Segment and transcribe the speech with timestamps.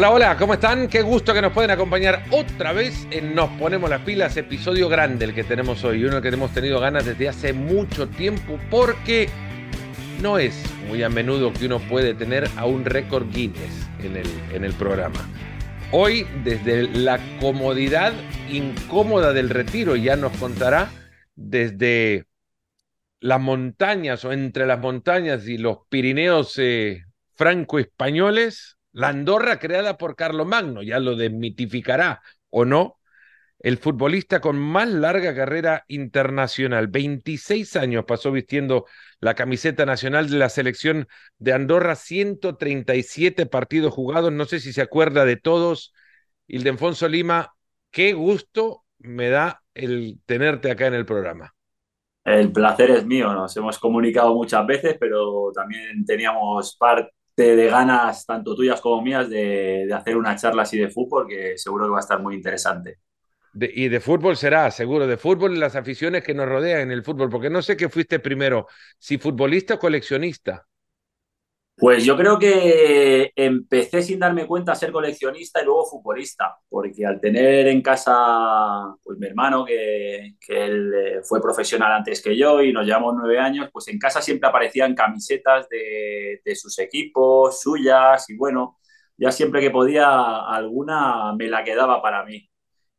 [0.00, 0.88] Hola, hola, ¿cómo están?
[0.88, 5.26] Qué gusto que nos pueden acompañar otra vez en Nos Ponemos las Pilas, episodio grande
[5.26, 9.28] el que tenemos hoy, uno que hemos tenido ganas desde hace mucho tiempo porque
[10.22, 10.58] no es
[10.88, 14.72] muy a menudo que uno puede tener a un récord Guinness en el, en el
[14.72, 15.18] programa.
[15.92, 18.14] Hoy, desde la comodidad
[18.50, 20.90] incómoda del retiro, ya nos contará
[21.34, 22.24] desde
[23.20, 27.04] las montañas o entre las montañas y los Pirineos eh,
[27.34, 32.98] franco-españoles la Andorra creada por Magno, ya lo desmitificará o no,
[33.60, 36.88] el futbolista con más larga carrera internacional.
[36.88, 38.86] 26 años pasó vistiendo
[39.20, 41.08] la camiseta nacional de la selección
[41.38, 45.92] de Andorra, 137 partidos jugados, no sé si se acuerda de todos.
[46.46, 47.52] Ildefonso Lima,
[47.90, 51.54] qué gusto me da el tenerte acá en el programa.
[52.24, 57.10] El placer es mío, nos hemos comunicado muchas veces, pero también teníamos parte
[57.44, 61.86] de ganas, tanto tuyas como mías, de, hacer una charla así de fútbol que seguro
[61.86, 62.98] que va a estar muy interesante.
[63.54, 67.02] y de fútbol será, seguro, de fútbol y las aficiones que nos rodean en el
[67.02, 68.66] fútbol, porque no sé qué fuiste primero,
[68.98, 70.66] si futbolista o coleccionista.
[71.80, 77.06] Pues yo creo que empecé sin darme cuenta a ser coleccionista y luego futbolista, porque
[77.06, 82.60] al tener en casa pues mi hermano, que, él eh, fue profesional antes que yo
[82.62, 87.60] y nos llevamos nueve años, pues en casa siempre aparecían camisetas de, de sus equipos,
[87.62, 88.78] suyas, y bueno,
[89.16, 92.46] ya siempre que podía alguna me la quedaba para mí.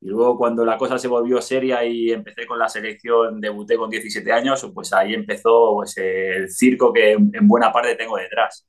[0.01, 3.89] Y luego cuando la cosa se volvió seria y empecé con la selección, debuté con
[3.91, 8.67] 17 años, pues ahí empezó pues, el circo que en buena parte tengo detrás.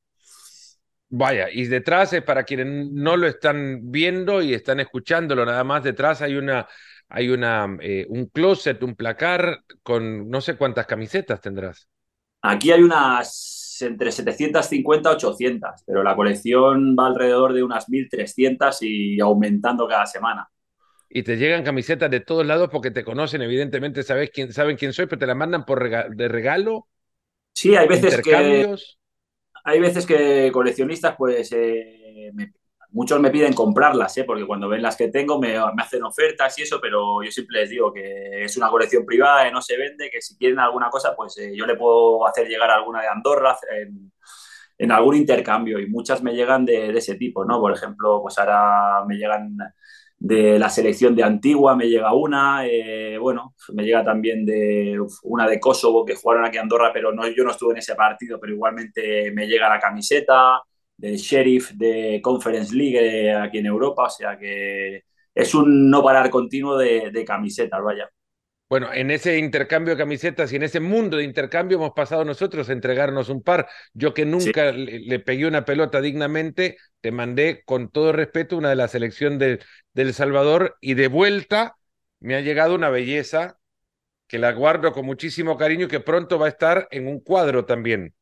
[1.14, 5.82] Vaya, y detrás, es para quienes no lo están viendo y están escuchándolo, nada más
[5.84, 6.66] detrás hay una,
[7.10, 11.86] hay una, eh, un closet, un placar con no sé cuántas camisetas tendrás.
[12.40, 18.78] Aquí hay unas entre 750 y 800, pero la colección va alrededor de unas 1300
[18.80, 20.48] y aumentando cada semana.
[21.10, 24.94] Y te llegan camisetas de todos lados porque te conocen, evidentemente sabes quién, saben quién
[24.94, 26.88] soy, pero te la mandan por de regalo.
[27.52, 28.74] Sí, hay veces que
[29.64, 32.32] hay veces que coleccionistas, pues eh,
[32.92, 34.24] muchos me piden comprarlas, ¿eh?
[34.24, 37.70] porque cuando ven las que tengo me, hacen ofertas y eso, pero yo siempre les
[37.70, 41.14] digo que es una colección privada, que no se vende, que si quieren alguna cosa,
[41.16, 44.12] pues eh, yo le puedo hacer llegar alguna de Andorra en,
[44.90, 47.60] algún intercambio y muchas me llegan de, ese tipo, ¿no?
[47.60, 49.56] Por ejemplo, pues ahora me llegan
[50.22, 55.48] de la selección de Antigua me llega una, eh, bueno, me llega también de una
[55.48, 58.38] de Kosovo que jugaron aquí en Andorra, pero no, yo no estuve en ese partido,
[58.38, 60.60] pero igualmente me llega la camiseta,
[60.96, 65.02] del Sheriff de Conference League aquí en Europa, o sea que
[65.34, 68.08] es un no parar continuo de, de camisetas, vaya.
[68.72, 72.70] Bueno, en ese intercambio de camisetas y en ese mundo de intercambio hemos pasado nosotros
[72.70, 73.68] a entregarnos un par.
[73.92, 78.76] Yo que nunca le, pegué una pelota dignamente, te mandé con todo respeto una de
[78.76, 79.60] la selección de,
[79.94, 81.76] El Salvador y de vuelta
[82.18, 83.58] me ha llegado una belleza
[84.26, 87.66] que la guardo con muchísimo cariño y que pronto va a estar en un cuadro
[87.66, 88.14] también.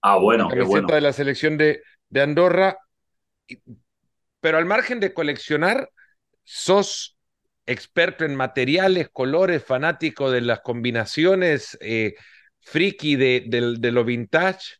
[0.00, 2.78] Ah, bueno, la camiseta de la selección de, de Andorra.
[4.40, 5.90] Pero al margen de coleccionar,
[6.44, 7.17] sos
[7.68, 12.14] experto en materiales, colores, fanático de las combinaciones, eh,
[12.60, 14.76] friki de, lo vintage?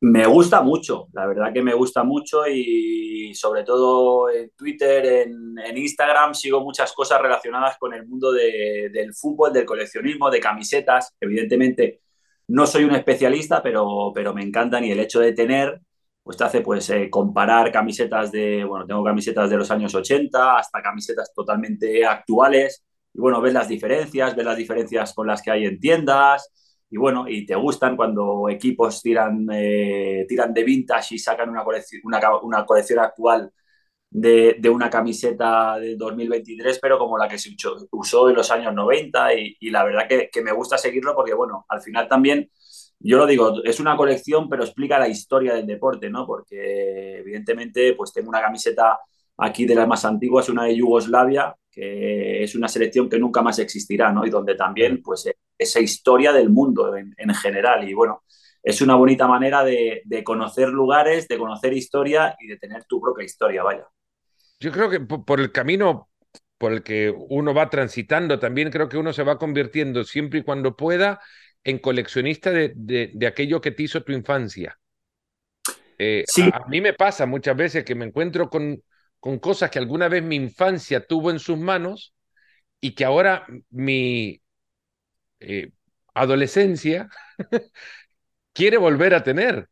[0.00, 5.76] Me gusta mucho, la verdad que me gusta mucho y sobre todo en Twitter, en,
[5.76, 11.16] Instagram sigo muchas cosas relacionadas con el mundo de, del fútbol, del coleccionismo, de camisetas.
[11.20, 12.02] Evidentemente
[12.46, 15.80] no soy un especialista, pero, pero me encantan y el hecho de tener
[16.28, 20.58] pues te hace pues eh, comparar camisetas de, bueno, tengo camisetas de los años 80
[20.58, 22.84] hasta camisetas totalmente actuales.
[23.14, 26.52] Y bueno, ves las diferencias, ves las diferencias con las que hay en tiendas.
[26.90, 31.64] Y bueno, y te gustan cuando equipos tiran, eh, tiran de vintage y sacan una
[31.64, 33.50] colección, una, colección actual
[34.10, 37.56] de, de, una camiseta del 2023, pero como la que se
[37.90, 41.80] usó, en los años 90 y, la verdad que, me gusta seguirlo porque bueno, al
[41.80, 42.50] final también
[43.00, 46.26] yo lo digo, es una colección, pero explica la historia del deporte, ¿no?
[46.26, 48.98] Porque evidentemente, pues tengo una camiseta
[49.36, 53.58] aquí de las más antiguas, una de Yugoslavia, que es una selección que nunca más
[53.60, 54.26] existirá, ¿no?
[54.26, 57.88] Y donde también, pues, esa historia del mundo en, general.
[57.88, 58.24] Y bueno,
[58.62, 63.24] es una bonita manera de, conocer lugares, de conocer historia y de tener tu propia
[63.24, 63.86] historia, vaya.
[64.58, 66.08] Yo creo que por el camino
[66.58, 70.42] por el que uno va transitando, también creo que uno se va convirtiendo siempre y
[70.42, 71.20] cuando pueda
[71.68, 74.78] en coleccionista de, de, aquello que te hizo tu infancia.
[75.98, 78.82] Eh, a, mí me pasa muchas veces que me encuentro con,
[79.20, 82.14] con cosas que alguna vez mi infancia tuvo en sus manos
[82.80, 84.40] y que ahora mi
[85.40, 85.72] eh,
[86.14, 87.10] adolescencia
[88.54, 89.68] quiere volver a tener.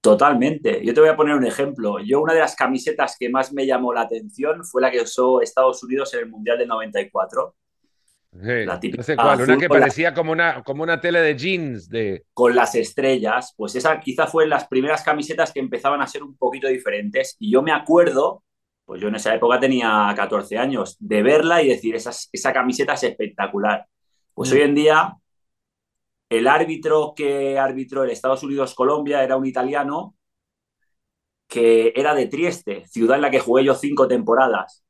[0.00, 0.84] Totalmente.
[0.84, 2.00] Yo te voy a poner un ejemplo.
[2.04, 5.40] Yo una de las camisetas que más me llamó la atención fue la que usó
[5.40, 7.54] Estados Unidos en el Mundial del 94.
[8.32, 11.36] Sí, la típica no sé cuál, una que parecía como, una, como una tele de
[11.36, 11.88] jeans.
[11.88, 12.24] De...
[12.32, 16.36] Con las estrellas, pues esa quizá fue las primeras camisetas que empezaban a ser un
[16.36, 17.36] poquito diferentes.
[17.38, 18.42] Y yo me acuerdo,
[18.86, 22.94] pues yo en esa época tenía 14 años, de verla y decir, esa, esa camiseta
[22.94, 23.86] es espectacular.
[24.32, 24.54] Pues mm.
[24.54, 25.16] hoy en día
[26.30, 30.16] el árbitro que arbitró el Estados Unidos-Colombia era un italiano
[31.46, 34.82] que era de Trieste, ciudad en la que jugué yo cinco temporadas.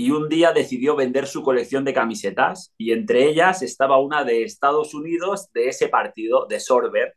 [0.00, 4.44] Y un día decidió vender su colección de camisetas y entre ellas estaba una de
[4.44, 7.16] Estados Unidos de ese partido, de Sorber.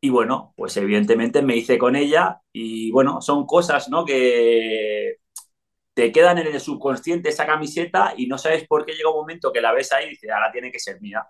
[0.00, 4.04] Y bueno, pues evidentemente me hice con ella y bueno, son cosas, ¿no?
[4.04, 5.16] Que
[5.92, 9.52] te quedan en el subconsciente esa camiseta y no sabes por qué llega un momento
[9.52, 11.26] que la ves ahí y dices, ahora tiene que ser mía.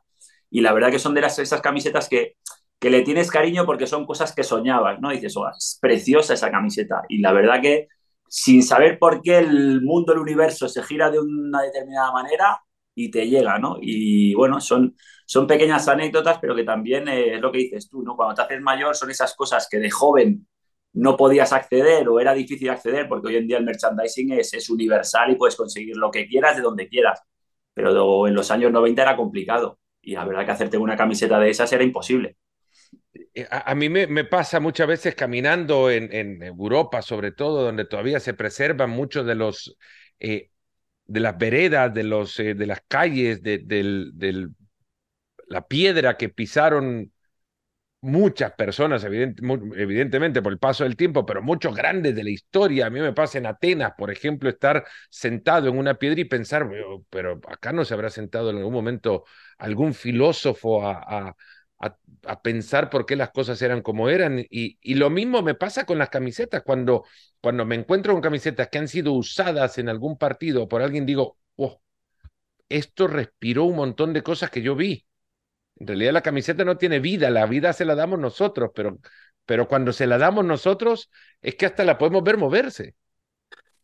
[0.51, 2.37] Y la verdad que son de esas camisetas que,
[2.79, 5.09] que le tienes cariño porque son cosas que soñabas, ¿no?
[5.09, 7.03] dices, oh, es preciosa esa camiseta.
[7.09, 7.89] Y la verdad que
[8.31, 12.61] sin saber por qué el mundo, el universo se gira de una determinada manera
[12.95, 13.79] y te llega, ¿no?
[13.81, 14.95] Y bueno, son,
[15.27, 18.15] son pequeñas anécdotas, pero que también eh, es lo que dices tú, ¿no?
[18.17, 20.47] Cuando te haces mayor son esas cosas que de joven
[20.93, 24.71] no podías acceder o era difícil acceder, porque hoy en día el merchandising es, es
[24.71, 27.21] universal y puedes conseguir lo que quieras de donde quieras.
[27.75, 31.51] Pero en los años 90 era complicado y la verdad que hacerte una camiseta de
[31.51, 32.37] esas era imposible.
[33.35, 38.35] Eh, a, mí me, pasa muchas veces caminando en, Europa, sobre todo, donde todavía se
[38.35, 39.77] preservan muchos de los
[40.19, 40.51] eh,
[41.07, 44.49] de las veredas, de los eh, de las calles, de,
[45.49, 47.13] la piedra que pisaron
[48.03, 52.87] muchas personas, evidentemente por el paso del tiempo, pero muchos grandes de la historia.
[52.87, 56.69] A mí me pasa en Atenas, por ejemplo, estar sentado en una piedra y pensar,
[57.11, 59.25] pero acá no se habrá sentado en algún momento
[59.59, 61.37] algún filósofo a,
[62.43, 64.39] pensar por qué las cosas eran como eran.
[64.51, 66.63] Y, y, lo mismo me pasa con las camisetas.
[66.63, 67.05] Cuando,
[67.41, 71.39] cuando me encuentro con camisetas que han sido usadas en algún partido por alguien, digo,
[71.57, 71.81] oh,
[72.69, 75.07] esto respiró un montón de cosas que yo vi
[75.81, 78.99] en realidad la camiseta no tiene vida, la vida se la damos nosotros, pero,
[79.47, 81.11] pero cuando se la damos nosotros
[81.41, 82.95] es que hasta la podemos ver moverse.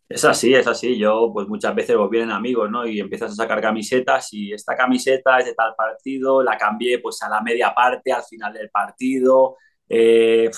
[0.08, 0.96] Es así, es así.
[0.98, 2.86] Yo, pues muchas veces vos vienen amigos, ¿no?
[2.86, 7.20] Y empiezas a sacar camisetas y esta camiseta es de tal partido, la cambié pues
[7.22, 9.56] a la media parte, al final del partido.
[9.88, 10.50] Eh,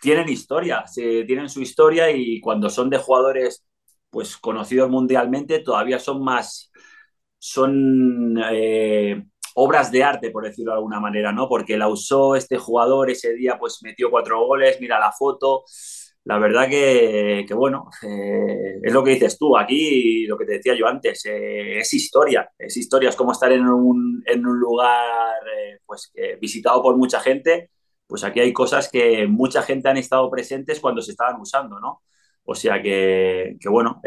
[0.00, 3.64] tienen historia, tienen su historia y cuando son de jugadores
[4.10, 6.70] pues conocidos mundialmente todavía son más,
[7.38, 9.24] son eh,
[9.54, 11.48] obras de arte, por decirlo de alguna manera, ¿no?
[11.48, 15.64] Porque la usó este jugador ese día, pues metió cuatro goles, mira la foto.
[16.24, 20.74] La verdad que, bueno, eh, es lo que dices tú, aquí lo que te decía
[20.74, 25.36] yo antes, eh, es historia, es historia, es como estar en un, en un lugar
[25.54, 26.10] eh, pues,
[26.40, 27.70] visitado por mucha gente,
[28.06, 32.02] pues aquí hay cosas que mucha gente han estado presentes cuando se estaban usando, ¿no?
[32.44, 34.00] O sea que, que bueno,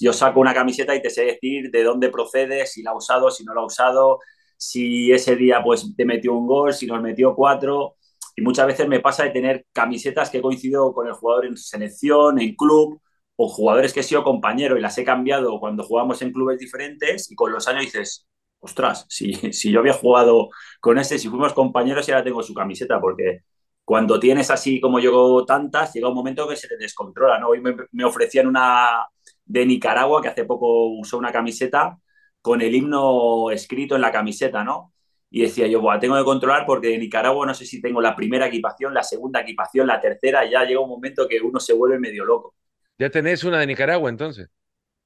[0.00, 3.30] yo saco una camiseta y te sé decir de dónde procede, si la ha usado,
[3.30, 4.20] si no la ha usado,
[4.56, 7.95] si ese día pues te metió un gol, si nos metió cuatro.
[8.36, 11.56] Y muchas veces me pasa de tener camisetas que he coincidido con el jugador en
[11.56, 13.00] selección, en club,
[13.36, 17.30] o jugadores que he sido compañero y las he cambiado cuando jugamos en clubes diferentes
[17.30, 18.26] y con los años dices,
[18.60, 20.48] ostras, si, si yo había jugado
[20.80, 23.40] con este, si fuimos compañeros y ahora tengo su camiseta, porque
[23.84, 27.48] cuando tienes así como yo tantas, llega un momento que se te descontrola, ¿no?
[27.48, 29.06] Hoy me, me ofrecían una
[29.44, 31.98] de Nicaragua, que hace poco usó una camiseta
[32.40, 34.92] con el himno escrito en la camiseta, ¿no?
[35.30, 38.14] Y decía yo, bueno, tengo que controlar porque en Nicaragua no sé si tengo la
[38.14, 41.98] primera equipación, la segunda equipación, la tercera, ya llega un momento que uno se vuelve
[41.98, 42.54] medio loco.
[42.98, 44.48] ¿Ya tenés una de Nicaragua entonces?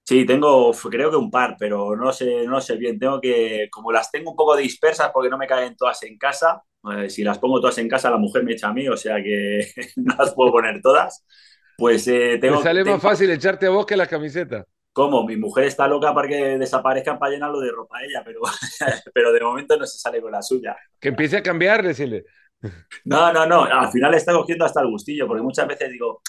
[0.05, 2.99] Sí, tengo, creo que un par, pero no sé, no sé bien.
[2.99, 6.63] Tengo que, como las tengo un poco dispersas porque no me caen todas en casa,
[6.93, 9.23] eh, si las pongo todas en casa la mujer me echa a mí, o sea
[9.23, 9.61] que
[9.97, 11.25] no las puedo poner todas.
[11.77, 12.57] Pues eh, tengo.
[12.57, 14.67] Me sale más fácil echarte a vos que la camiseta.
[14.93, 15.25] ¿Cómo?
[15.25, 18.41] Mi mujer está loca para que desaparezcan para llenarlo de ropa a ella, pero,
[19.15, 20.77] pero de momento no se sale con la suya.
[20.99, 22.25] Que empiece a cambiar, decirle.
[23.05, 23.65] No, no, no.
[23.65, 26.23] Al final está cogiendo hasta el gustillo, porque muchas veces digo,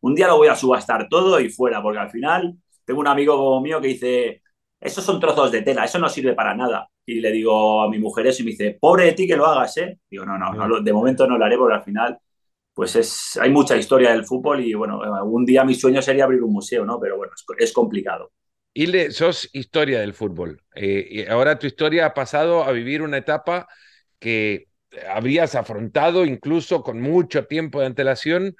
[0.00, 3.60] un día lo voy a subastar todo y fuera, porque al final tengo un amigo
[3.60, 4.42] mío que dice,
[4.80, 6.88] esos son trozos de tela, eso no sirve para nada.
[7.04, 9.46] Y le digo a mi mujer eso y me dice, pobre de ti que lo
[9.46, 9.98] hagas, ¿eh?
[10.10, 12.18] Digo, no, no, no de momento no lo haré porque al final
[12.78, 16.44] pues es, hay mucha historia del fútbol y bueno, algún día mi sueño sería abrir
[16.44, 17.00] un museo, ¿no?
[17.00, 18.30] Pero bueno, es, complicado.
[18.72, 20.62] Hilde, sos historia del fútbol.
[20.76, 23.66] Eh, y ahora tu historia ha pasado a vivir una etapa
[24.20, 24.68] que
[25.10, 28.54] habrías afrontado incluso con mucho tiempo de antelación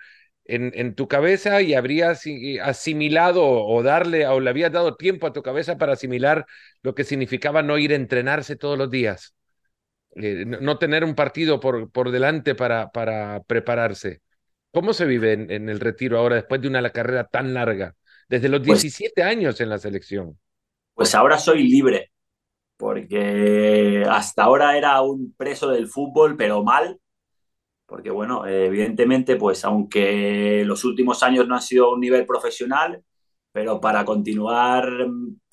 [0.46, 2.24] en, en, tu cabeza y habrías
[2.64, 6.44] asimilado o darle o le habías dado tiempo a tu cabeza para asimilar
[6.82, 9.37] lo que significaba no ir a entrenarse todos los días.
[10.14, 14.22] Eh, no tener un partido por, por delante para, para prepararse.
[14.72, 17.94] ¿Cómo se vive en, el retiro ahora después de una carrera tan larga?
[18.28, 20.38] Desde los 17 pues años en la selección.
[20.94, 22.10] Pues ahora soy libre,
[22.76, 27.00] porque hasta ahora era un preso del fútbol, pero mal,
[27.86, 33.02] porque bueno, evidentemente, pues aunque los últimos años no han sido un nivel profesional,
[33.52, 35.06] pero para continuar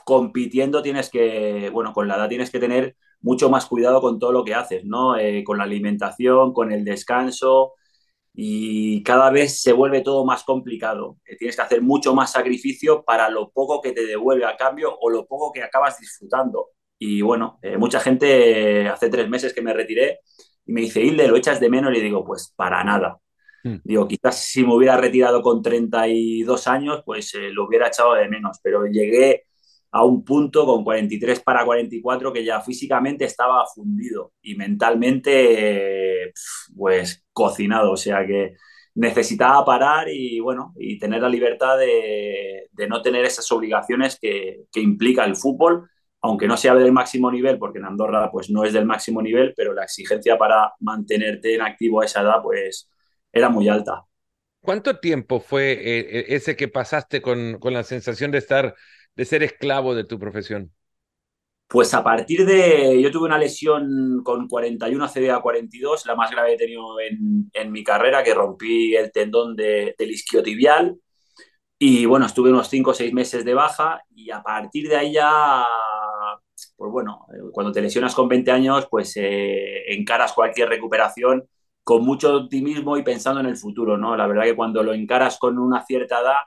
[0.04, 4.32] compitiendo tienes que, bueno, con la edad tienes que tener mucho más cuidado con todo
[4.32, 5.17] lo que haces, ¿no?
[5.17, 7.74] Eh, con la alimentación, con el descanso
[8.36, 11.17] y cada vez se vuelve todo más complicado.
[11.25, 14.96] Eh, tienes que hacer mucho más sacrificio para lo poco que te devuelve a cambio
[15.01, 16.67] o lo poco que acabas disfrutando.
[17.00, 20.20] Y bueno, eh, mucha gente hace tres meses que me retiré
[20.63, 21.91] y me dice, Hilde, ¿lo echas de menos?
[21.91, 23.17] Y le digo, pues para nada.
[23.63, 23.77] Hmm.
[23.84, 28.60] Digo, quizás si me hubiera retirado con 32 años, pues lo hubiera echado de menos,
[28.62, 29.46] pero llegué
[29.96, 36.34] a un punto con 43 para 44 que ya físicamente estaba fundido y mentalmente
[36.75, 38.56] pues cocinado, o sea que
[38.94, 45.24] necesitaba parar y bueno, y tener la libertad de, no tener esas obligaciones que, implica
[45.24, 45.90] el fútbol,
[46.22, 49.54] aunque no sea del máximo nivel, porque en Andorra pues no es del máximo nivel,
[49.56, 52.92] pero la exigencia para mantenerte en activo a esa edad pues
[53.32, 54.04] era muy alta.
[54.60, 58.75] ¿Cuánto tiempo fue eh, ese que pasaste con, con la sensación de estar
[59.15, 60.72] de ser esclavo de tu profesión?
[61.67, 66.50] Pues a partir de, yo tuve una lesión con 41 CDA 42, la más grave
[66.50, 70.95] que he tenido en, en mi carrera, que rompí el tendón de, del isquiotibial.
[71.79, 75.13] Y bueno, estuve unos 5 o 6 meses de baja y a partir de ahí
[75.13, 75.65] ya,
[76.77, 81.48] pues bueno, cuando te lesionas con 20 años, pues eh, encaras cualquier recuperación
[81.84, 84.15] con mucho optimismo y pensando en el futuro, ¿no?
[84.15, 86.38] La verdad que cuando lo encaras con una cierta edad,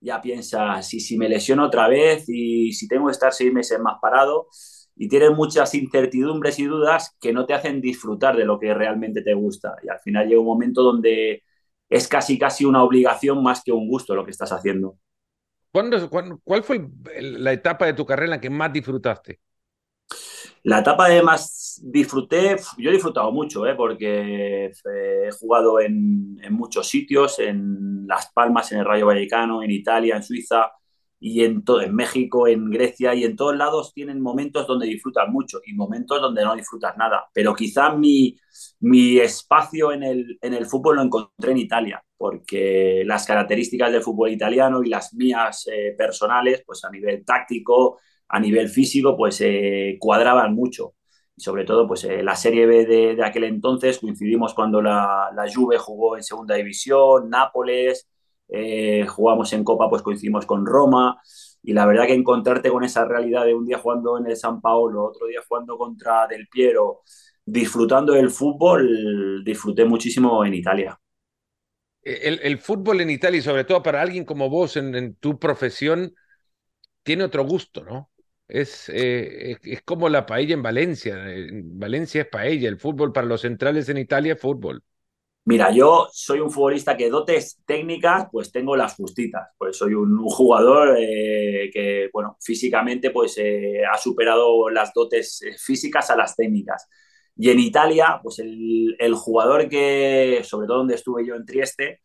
[0.00, 3.78] ya piensa si, si me lesiono otra vez y si tengo que estar seis meses
[3.80, 4.48] más parado
[4.96, 9.22] y tienes muchas incertidumbres y dudas que no te hacen disfrutar de lo que realmente
[9.22, 9.76] te gusta.
[9.82, 11.42] Y al final llega un momento donde
[11.88, 14.98] es casi casi una obligación más que un gusto lo que estás haciendo.
[15.70, 16.08] ¿Cuándo,
[16.42, 16.88] cuál fue
[17.20, 19.40] la etapa de tu carrera en la que más disfrutaste?
[20.66, 23.76] La etapa de más disfruté, yo he disfrutado mucho, ¿eh?
[23.76, 30.16] porque he jugado en, muchos sitios, en Las Palmas, en el Rayo Vallecano, en Italia,
[30.16, 30.72] en Suiza
[31.20, 35.28] y en todo, en México, en Grecia y en todos lados tienen momentos donde disfrutas
[35.28, 37.26] mucho y momentos donde no disfrutas nada.
[37.32, 38.36] Pero quizá mi,
[38.80, 44.02] mi espacio en el, en el fútbol lo encontré en Italia, porque las características del
[44.02, 49.40] fútbol italiano y las mías eh, personales, pues a nivel táctico, a nivel físico, pues
[49.40, 50.94] eh, cuadraban mucho.
[51.36, 55.44] Y sobre todo, pues eh, la Serie B de, aquel entonces, coincidimos cuando la, la,
[55.52, 58.08] Juve jugó en Segunda División, Nápoles,
[58.48, 61.20] eh, jugamos en Copa, pues coincidimos con Roma.
[61.62, 64.60] Y la verdad que encontrarte con esa realidad de un día jugando en el San
[64.60, 67.02] Paolo, otro día jugando contra Del Piero,
[67.44, 70.98] disfrutando del fútbol, disfruté muchísimo en Italia.
[72.02, 76.14] El, fútbol en Italia, y sobre todo para alguien como vos en tu profesión,
[77.02, 78.10] tiene otro gusto, ¿no?
[78.48, 81.16] Eh, es, como la paella en Valencia.
[81.32, 84.82] En Valencia es paella, el fútbol para los centrales en Italia es fútbol.
[85.44, 89.48] Mira, yo soy un futbolista que dotes técnicas, pues tengo las justitas.
[89.56, 96.10] Pues soy un, jugador eh, que, bueno, físicamente pues eh, ha superado las dotes físicas
[96.10, 96.88] a las técnicas.
[97.36, 102.00] Y en Italia, pues el, jugador que, sobre todo donde estuve yo en Trieste,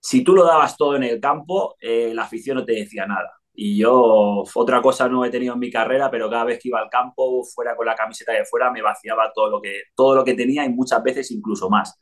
[0.00, 3.39] si tú lo dabas todo en el campo, la afición no te decía nada.
[3.52, 6.80] Y yo, otra cosa no he tenido en mi carrera, pero cada vez que iba
[6.80, 10.24] al campo, fuera con la camiseta de fuera, me vaciaba todo lo que, todo lo
[10.24, 11.98] que tenía y muchas veces incluso más.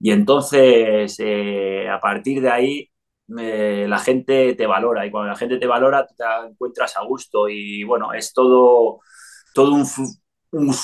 [0.00, 2.90] Y entonces, eh, a partir de ahí,
[3.26, 7.84] la gente te valora y cuando la gente te valora, te encuentras a gusto y
[7.84, 9.00] bueno, es todo,
[9.54, 9.86] todo un,
[10.52, 10.74] un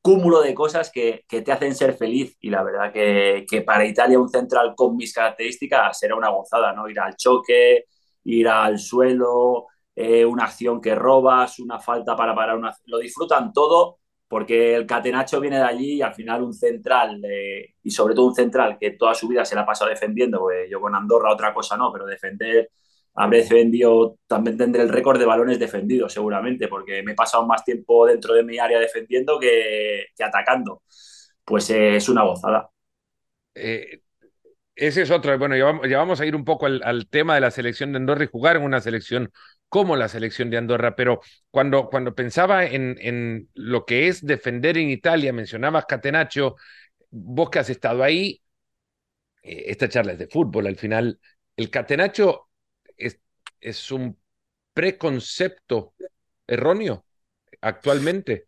[0.00, 3.84] cúmulo de cosas que, que, te hacen ser feliz y la verdad que, que, para
[3.84, 6.88] Italia un central con mis características será una gozada, ¿no?
[6.88, 7.86] Ir al choque,
[8.26, 12.74] ir al suelo, eh, una acción que robas, una falta para parar una...
[12.86, 17.22] Lo disfrutan todo porque el catenacho viene de allí y al final un central,
[17.82, 20.68] y sobre todo un central que toda su vida se la ha pasado defendiendo, pues
[20.70, 22.70] yo con Andorra otra cosa no, pero defender,
[23.16, 27.64] habré defendido, también tendré el récord de balones defendidos seguramente, porque me he pasado más
[27.64, 30.82] tiempo dentro de mi área defendiendo que, atacando.
[31.44, 32.70] Pues eh, es una gozada.
[33.54, 34.02] Eh,
[34.76, 35.36] ese es otro.
[35.38, 38.28] Bueno, ya vamos, a ir un poco al, tema de la selección de Andorra y
[38.28, 39.32] jugar en una selección
[39.68, 44.90] como la selección de Andorra, pero cuando, cuando pensaba en, lo que es defender en
[44.90, 46.56] Italia, mencionabas Catenaccio,
[47.10, 48.42] vos que has estado ahí,
[49.42, 51.18] eh, esta charla es de fútbol al final,
[51.56, 52.48] el Catenaccio
[52.96, 53.18] es,
[53.60, 54.18] es un
[54.74, 55.94] preconcepto
[56.46, 57.06] erróneo
[57.60, 58.46] actualmente.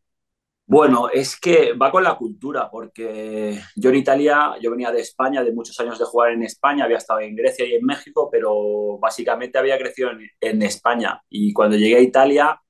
[0.70, 5.42] Bueno, es que va con la cultura, porque yo en Italia, yo venía de España,
[5.42, 8.98] de muchos años de jugar en España, había estado en Grecia y en México, pero
[8.98, 10.10] básicamente había crecido
[10.40, 11.22] en, España.
[11.30, 12.60] Y cuando llegué a Italia,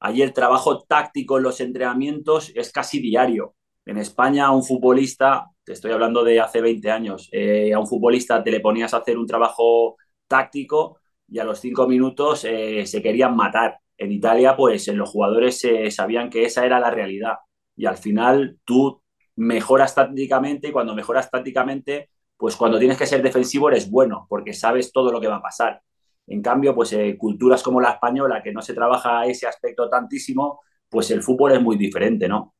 [0.00, 3.54] allí el trabajo táctico en los entrenamientos es casi diario.
[3.84, 8.42] En España, un futbolista, te estoy hablando de hace 20 años, eh, a un futbolista
[8.42, 13.02] te le ponías a hacer un trabajo táctico y a los cinco minutos eh, se
[13.02, 17.36] querían matar en Italia, pues los jugadores eh, sabían que esa era la realidad.
[17.76, 19.02] Y al final tú
[19.36, 24.52] mejoras tácticamente y cuando mejoras tácticamente, pues cuando tienes que ser defensivo eres bueno, porque
[24.52, 25.80] sabes todo lo que va a pasar.
[26.26, 30.60] En cambio, pues eh, culturas como la española, que no se trabaja ese aspecto tantísimo,
[30.88, 32.54] pues el fútbol es muy diferente, ¿no?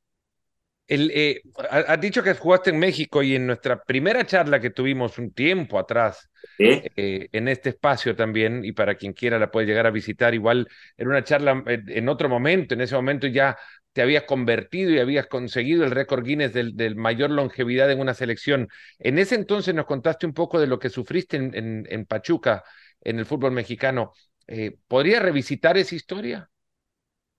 [0.89, 5.17] El, eh, has dicho que jugaste en México y en nuestra primera charla que tuvimos
[5.19, 9.87] un tiempo atrás, eh, en este espacio también, y para quien quiera la puede llegar
[9.87, 13.57] a visitar, igual en una charla en otro momento, en ese momento ya
[13.93, 18.69] te habías convertido y habías conseguido el récord Guinness del, mayor longevidad en una selección.
[18.99, 22.65] En ese entonces nos contaste un poco de lo que sufriste en, en, Pachuca,
[23.03, 24.13] en el fútbol mexicano.
[24.47, 26.49] Eh, ¿Podría revisitar esa historia?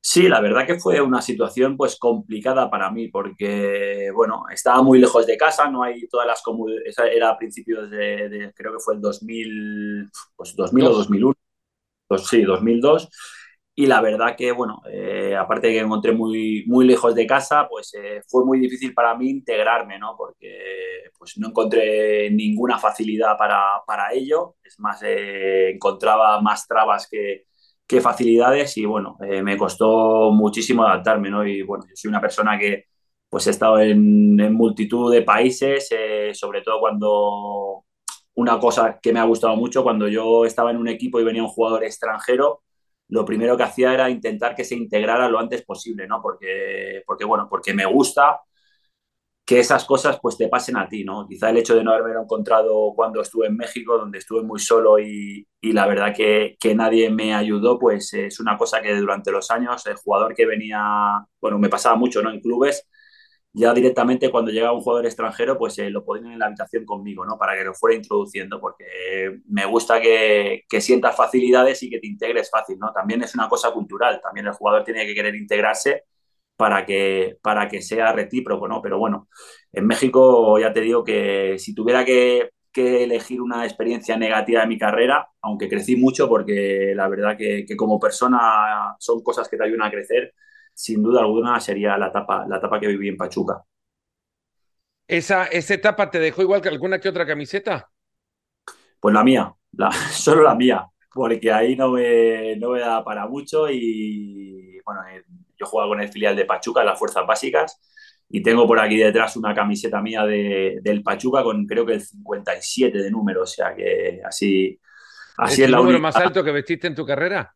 [0.05, 4.99] Sí, la verdad que fue una situación pues complicada para mí porque, bueno, estaba muy
[4.99, 8.95] lejos de casa, no hay todas las comunidades, era a principios de, creo que fue
[8.95, 11.35] el 2000, pues 2000 o 2001,
[12.07, 13.09] pues sí, 2002.
[13.75, 17.25] Y la verdad que, bueno, eh, aparte de que me encontré muy, muy lejos de
[17.25, 20.15] casa, pues eh, fue muy difícil para mí integrarme, ¿no?
[20.17, 20.59] Porque
[21.17, 24.55] pues no encontré ninguna facilidad para, para ello.
[24.63, 27.45] Es más, eh, encontraba más trabas que,
[27.87, 31.45] qué facilidades y bueno, eh, me costó muchísimo adaptarme, ¿no?
[31.45, 32.85] Y bueno, yo soy una persona que
[33.29, 37.85] pues he estado en, multitud de países, eh, sobre todo cuando
[38.35, 41.43] una cosa que me ha gustado mucho, cuando yo estaba en un equipo y venía
[41.43, 42.63] un jugador extranjero,
[43.09, 46.21] lo primero que hacía era intentar que se integrara lo antes posible, ¿no?
[46.21, 48.41] Porque, porque bueno, porque me gusta
[49.45, 51.27] que esas cosas pues te pasen a ti, ¿no?
[51.27, 54.99] Quizá el hecho de no haberme encontrado cuando estuve en México, donde estuve muy solo
[54.99, 59.31] y, y la verdad que, que, nadie me ayudó, pues es una cosa que durante
[59.31, 62.31] los años el jugador que venía, bueno, me pasaba mucho, ¿no?
[62.31, 62.87] En clubes,
[63.53, 67.25] ya directamente cuando llegaba un jugador extranjero, pues eh, lo ponían en la habitación conmigo,
[67.25, 67.37] ¿no?
[67.37, 72.07] Para que lo fuera introduciendo, porque me gusta que, que sientas facilidades y que te
[72.07, 72.91] integres fácil, ¿no?
[72.93, 76.05] También es una cosa cultural, también el jugador tiene que querer integrarse
[76.55, 78.81] para que, para que sea recíproco, ¿no?
[78.81, 79.27] Pero bueno,
[79.71, 84.79] en México ya te digo que si tuviera que, elegir una experiencia negativa de mi
[84.79, 89.83] carrera, aunque crecí mucho porque la verdad que, como persona son cosas que te ayudan
[89.83, 90.33] a crecer,
[90.73, 93.63] sin duda alguna sería la etapa, la etapa que viví en Pachuca.
[95.07, 97.91] ¿Esa, ¿Esa etapa te dejó igual que alguna que otra camiseta?
[98.99, 103.27] Pues la mía, la, solo la mía, porque ahí no me, no me da para
[103.27, 105.01] mucho y bueno,
[105.63, 107.79] yo jugaba con el filial de Pachuca, las fuerzas básicas,
[108.29, 112.01] y tengo por aquí detrás una camiseta mía de, del Pachuca con creo que el
[112.01, 114.79] 57 de número, o sea que así,
[115.37, 117.55] así ¿Es, el número más alto que vestiste en tu carrera?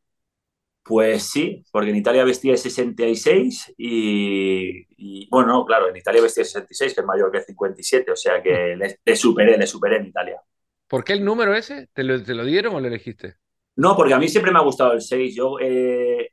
[0.84, 6.44] Pues sí, porque en Italia vestía el 66 y, y, bueno, claro, en Italia vestía
[6.44, 9.98] el 66, que es mayor que el 57, o sea que le, superé, le superé
[9.98, 10.42] en Italia.
[10.88, 11.90] ¿Por qué el número ese?
[11.92, 13.36] ¿Te lo, te lo dieron o lo elegiste?
[13.76, 15.36] No, porque a mí siempre me ha gustado el 6.
[15.36, 16.32] Yo eh,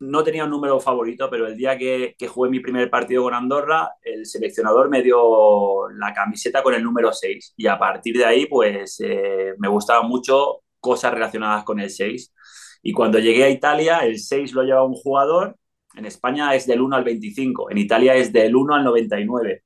[0.00, 3.92] no tenía un número favorito, pero el día que, jugué mi primer partido con Andorra,
[4.02, 8.46] el seleccionador me dio la camiseta con el número 6 y a partir de ahí
[8.46, 12.32] pues eh, me gustaban mucho cosas relacionadas con el 6.
[12.82, 15.56] Y cuando llegué a Italia, el 6 lo lleva un jugador,
[15.96, 19.62] en España es del 1 al 25, en Italia es del 1 al 99.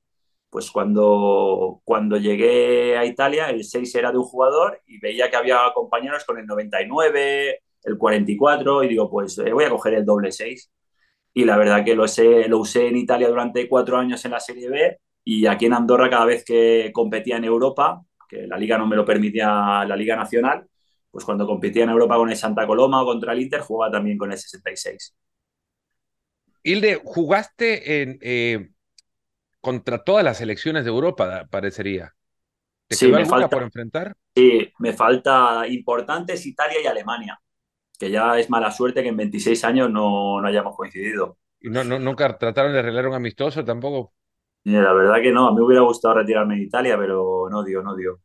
[0.49, 5.35] Pues cuando, cuando llegué a Italia, el 6 era de un jugador y veía que
[5.37, 10.05] había compañeros con el 99, el 44 y digo, pues eh, voy a coger el
[10.05, 10.71] doble 6.
[11.33, 14.39] Y la verdad que lo, sé, lo usé en Italia durante cuatro años en la
[14.39, 18.77] Serie B y aquí en Andorra cada vez que competía en Europa, que la liga
[18.77, 20.65] no me lo permitía, la liga nacional,
[21.11, 24.17] pues cuando competía en Europa con el Santa Coloma o contra el Inter, jugaba también
[24.17, 25.15] con el 66.
[26.63, 28.69] Hilde, jugaste en, eh,
[29.61, 32.13] contra todas las selecciones de Europa, parecería.
[32.87, 34.15] ¿Te sí, me falta, por enfrentar?
[34.35, 37.39] Sí, me falta importantes Italia y Alemania
[37.99, 41.37] que ya es mala suerte que en 26 años no, no hayamos coincidido.
[41.59, 44.13] ¿Y no, no, nunca trataron de arreglar un amistoso tampoco?
[44.63, 47.83] La verdad que no, a mí me hubiera gustado retirarme en Italia, pero no dio,
[47.83, 48.21] no dio.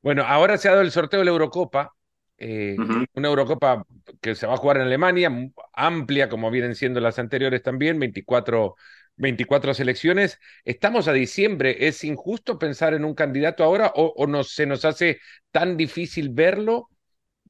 [0.00, 1.94] Bueno, ahora se ha dado el sorteo de la Eurocopa,
[2.38, 2.76] eh,
[3.14, 3.84] una Eurocopa
[4.20, 5.30] que se va a jugar en Alemania,
[5.72, 8.76] amplia como vienen siendo las anteriores también, 24,
[9.16, 10.38] 24 selecciones.
[10.64, 15.20] Estamos a diciembre, ¿es injusto pensar en un candidato ahora o, se nos hace
[15.50, 16.88] tan difícil verlo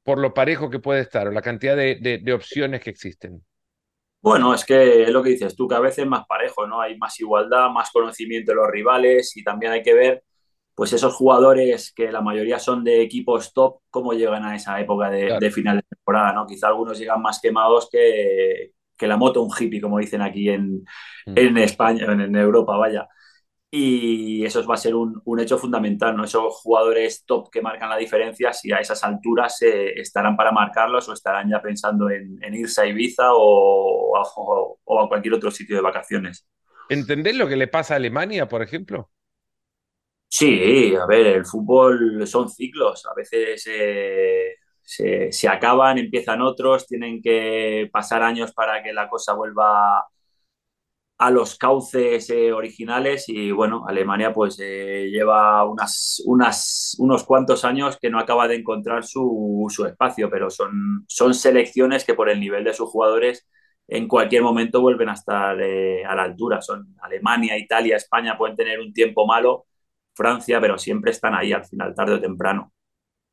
[0.03, 3.45] por lo parejo que puede estar o la cantidad de, opciones que existen?
[4.23, 6.81] Bueno, es que es lo que dices tú, que a veces más parejo, ¿no?
[6.81, 10.25] Hay más igualdad, más conocimiento de los rivales y también hay que ver,
[10.75, 15.11] pues esos jugadores que la mayoría son de equipos top, cómo llegan a esa época
[15.11, 15.41] de, Claro.
[15.41, 16.47] de final de temporada, ¿no?
[16.47, 20.85] Quizá algunos llegan más quemados que, que la moto un hippie, como dicen aquí en,
[21.27, 21.39] Mm.
[21.39, 23.09] en España, en, en Europa, vaya.
[23.73, 26.25] Y eso va a ser un, un, hecho fundamental, ¿no?
[26.25, 31.09] Esos jugadores top que marcan la diferencia, si a esas alturas eh, estarán para marcarlos
[31.09, 35.53] o estarán ya pensando en, en irse a Ibiza o, o, o, a cualquier otro
[35.53, 36.49] sitio de vacaciones.
[36.89, 39.09] ¿Entendés lo que le pasa a Alemania, por ejemplo?
[40.29, 46.87] Sí, a ver, el fútbol son ciclos, a veces eh, se, se, acaban, empiezan otros,
[46.89, 50.05] tienen que pasar años para que la cosa vuelva
[51.21, 57.63] a los cauces eh, originales y bueno, Alemania pues eh, lleva unas, unas, unos cuantos
[57.67, 62.31] años que no acaba de encontrar su, su, espacio, pero son, son selecciones que por
[62.31, 63.47] el nivel de sus jugadores
[63.87, 66.63] en cualquier momento vuelven a estar eh, a la altura.
[66.63, 69.67] Son Alemania, Italia, España pueden tener un tiempo malo,
[70.15, 72.73] Francia, pero siempre están ahí al final, tarde o temprano.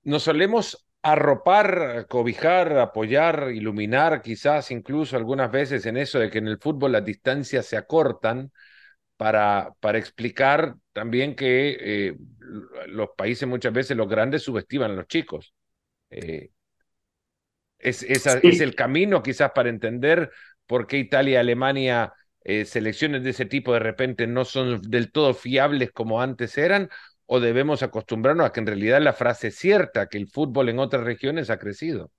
[0.03, 6.47] Nos solemos arropar, cobijar, apoyar, iluminar, quizás incluso algunas veces en eso de que en
[6.47, 8.51] el fútbol las distancias se acortan
[9.15, 12.17] para, para explicar también que eh,
[12.87, 15.53] los países muchas veces, los grandes, subestiman a los chicos.
[16.09, 16.51] Eh,
[17.79, 18.07] es, sí.
[18.09, 20.31] es, el camino quizás para entender
[20.65, 25.11] por qué Italia y Alemania, eh, selecciones de ese tipo, de repente no son del
[25.11, 26.89] todo fiables como antes eran,
[27.27, 30.79] o debemos acostumbrarnos a que en realidad la frase es cierta, que el fútbol en
[30.79, 32.11] otras regiones ha crecido.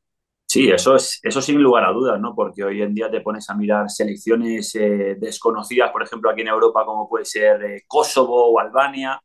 [0.47, 2.35] Sí, eso es eso sin lugar a dudas, ¿no?
[2.35, 6.49] Porque hoy en día te pones a mirar selecciones eh, desconocidas, por ejemplo, aquí en
[6.49, 9.21] Europa, como puede ser eh, Kosovo o Albania,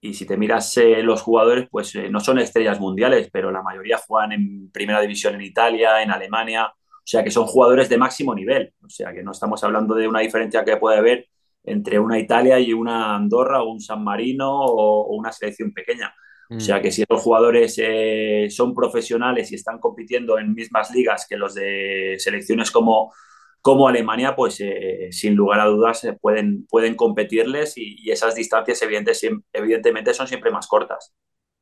[0.00, 3.98] y si te miras eh, los jugadores, pues no son estrellas mundiales, pero la mayoría
[3.98, 8.34] juegan en primera división en Italia, en Alemania, o sea que son jugadores de máximo
[8.34, 11.28] nivel, o sea que no estamos hablando de una diferencia que puede haber
[11.64, 16.14] entre una Italia y una Andorra o un San Marino o, o una selección pequeña.
[16.56, 21.26] O sea que si estos jugadores eh, son profesionales y están compitiendo en mismas ligas
[21.28, 23.12] que los de selecciones como,
[23.60, 28.34] como Alemania, pues eh, sin lugar a dudas eh, pueden, pueden competirles y, y esas
[28.36, 29.22] distancias evidentes,
[29.52, 31.14] evidentemente son siempre más cortas.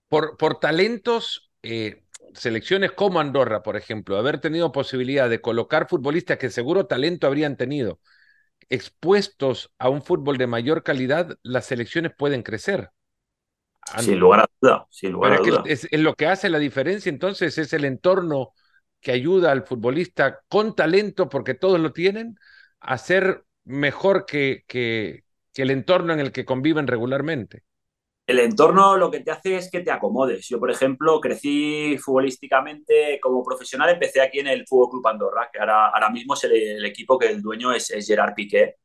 [0.09, 6.39] Por, por talentos, eh, selecciones como Andorra, por ejemplo, haber tenido posibilidad de colocar futbolistas
[6.39, 8.01] que seguro talento habrían tenido,
[8.73, 12.91] expuestos a un fútbol de mayor calidad, las selecciones pueden crecer.
[13.99, 15.63] Sin lugar a duda, sin lugar a duda.
[15.67, 18.53] es, es, lo que hace la diferencia entonces es el entorno
[19.01, 22.37] que ayuda al futbolista con talento, porque todos lo tienen,
[22.81, 27.65] a ser mejor que, que, que el entorno en el que conviven regularmente.
[28.27, 30.49] El entorno lo que te hace es que te acomodes.
[30.49, 35.59] Yo, por ejemplo, crecí futbolísticamente como profesional, empecé aquí en el Fútbol Club Andorra, que
[35.59, 38.77] ahora, ahora mismo es el, equipo que el dueño es, Gerard Piqué.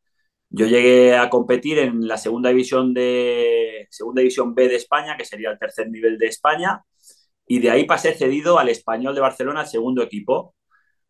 [0.50, 5.26] Yo llegué a competir en la segunda división de segunda división B de España, que
[5.26, 6.84] sería el tercer nivel de España,
[7.48, 10.56] y de ahí pasé cedido al Español de Barcelona, el segundo equipo.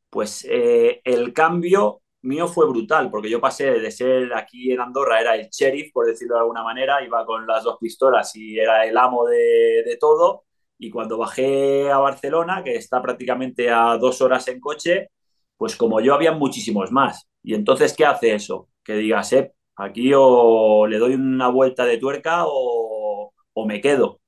[0.10, 5.22] Pues eh, el cambio mío fue brutal, porque yo pasé de ser aquí en Andorra,
[5.22, 8.86] era el sheriff, por decirlo de alguna manera, iba con las dos pistolas y era
[8.86, 10.46] el amo de, todo,
[10.78, 15.10] y cuando bajé a Barcelona, que está prácticamente a dos horas en coche,
[15.58, 17.28] pues como yo había muchísimos más.
[17.44, 18.70] Y entonces, ¿qué hace eso?
[18.84, 24.20] Que digas, eh, aquí o le doy una vuelta de tuerca o, o, me quedo.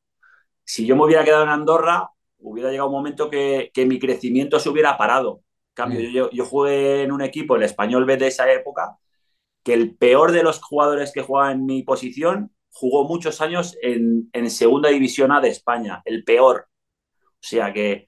[0.65, 4.59] Si yo me hubiera quedado en Andorra, hubiera llegado un momento que, que mi crecimiento
[4.59, 5.43] se hubiera parado.
[5.79, 6.11] Cambio, mm.
[6.11, 8.97] yo, yo jugué en un equipo, el español B de esa época,
[9.63, 14.29] que el peor de los jugadores que jugaban en mi posición jugó muchos años en,
[14.33, 16.67] en segunda división A de España, el peor.
[17.23, 18.07] O sea que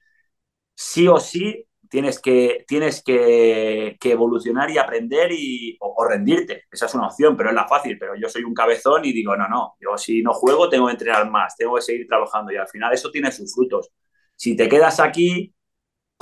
[0.74, 6.64] sí o sí tienes que, tienes que, que evolucionar y aprender y, o, o, rendirte.
[6.70, 7.98] Esa es una opción, pero es la fácil.
[7.98, 10.92] Pero yo soy un cabezón y digo, no, no, yo si no juego tengo que
[10.92, 13.90] entrenar más, tengo que seguir trabajando y al final eso tiene sus frutos.
[14.36, 15.54] Si te quedas aquí,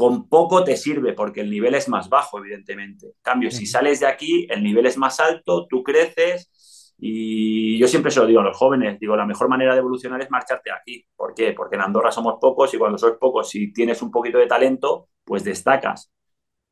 [0.01, 3.09] con poco te sirve porque el nivel es más bajo, evidentemente.
[3.09, 7.87] En cambio, si sales de aquí, el nivel es más alto, tú creces y yo
[7.87, 10.71] siempre se lo digo a los jóvenes, digo, la mejor manera de evolucionar es marcharte
[10.73, 11.05] aquí.
[11.15, 11.53] ¿Por qué?
[11.53, 15.09] Porque en Andorra somos pocos y cuando sois pocos, si tienes un poquito de talento,
[15.23, 16.11] pues destacas.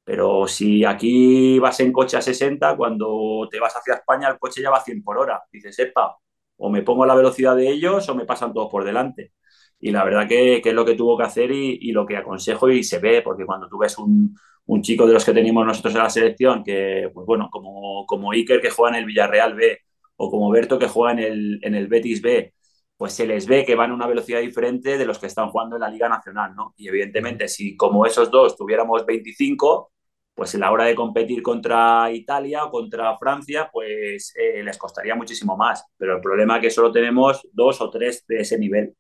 [0.05, 4.63] Pero si aquí vas en coche a 60, cuando te vas hacia España, el coche
[4.63, 5.43] ya va a 100 por hora.
[5.53, 6.17] Dices, epa,
[6.57, 9.33] o me pongo a la velocidad de ellos o me pasan todos por delante.
[9.81, 12.17] Y la verdad que, que es lo que tuvo que hacer y, y, lo que
[12.17, 14.37] aconsejo y se ve, porque cuando tú ves un,
[14.67, 18.33] un, chico de los que teníamos nosotros en la selección, que, pues bueno, como, como
[18.33, 19.79] Iker que juega en el Villarreal B,
[20.17, 22.53] o como Berto que juega en el, en el Betis B,
[22.97, 25.77] pues se les ve que van a una velocidad diferente de los que están jugando
[25.77, 26.75] en la Liga Nacional, ¿no?
[26.77, 29.93] Y evidentemente, si como esos dos tuviéramos 25,
[30.35, 35.15] pues en la hora de competir contra Italia o contra Francia, pues eh, les costaría
[35.15, 35.85] muchísimo más.
[35.97, 38.95] Pero el problema es que solo tenemos dos o tres de ese nivel.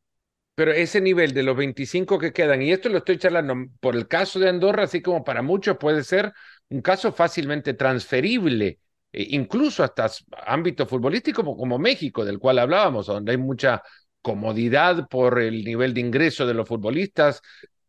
[0.58, 4.08] Pero ese nivel de los 25 que quedan, y esto lo estoy charlando por el
[4.08, 6.32] caso de Andorra, así como para muchos puede ser
[6.68, 8.80] un caso fácilmente transferible,
[9.12, 10.10] eh, incluso hasta
[10.44, 13.84] ámbito futbolístico como, como México, del cual hablábamos, donde hay mucha
[14.20, 17.40] comodidad por el nivel de ingreso de los futbolistas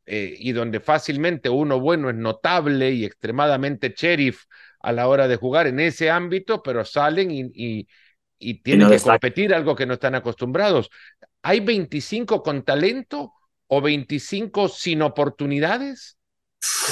[0.06, 4.44] eh, y donde fácilmente uno bueno es notable y extremadamente sheriff
[4.80, 7.88] a la hora de jugar en ese ámbito, pero salen y, y,
[8.62, 10.92] tienen que competir algo que no están acostumbrados.
[11.42, 13.34] ¿Hay 25 con talento
[13.68, 16.18] o 25 sin oportunidades?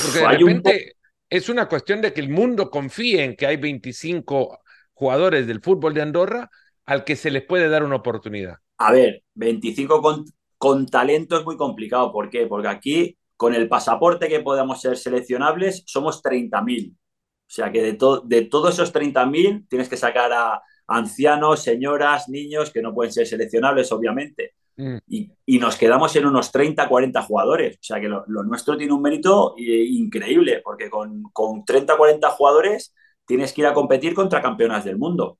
[0.04, 0.94] Porque de repente
[1.30, 4.60] es una cuestión de que el mundo confíe en que hay 25
[4.94, 6.50] jugadores del fútbol de Andorra
[6.86, 8.56] al que se les puede dar una oportunidad.
[8.78, 10.26] A ver, 25 con,
[10.58, 12.12] con talento es muy complicado.
[12.12, 12.48] ¿Por qué?
[12.48, 16.94] Porque aquí, con el pasaporte que podamos ser seleccionables, somos 30.000.
[16.94, 22.72] O sea que de, de todos esos 30.000 tienes que sacar a ancianos, señoras, niños
[22.72, 24.54] que no pueden ser seleccionables, obviamente.
[24.78, 24.98] Mm.
[25.08, 27.76] Y, y, nos quedamos en unos 30, 40 jugadores.
[27.78, 32.30] O sea que lo, nuestro tiene un mérito eh, increíble, porque con, con 30, 40
[32.30, 32.94] jugadores
[33.26, 35.40] tienes que ir a competir contra campeonas del mundo.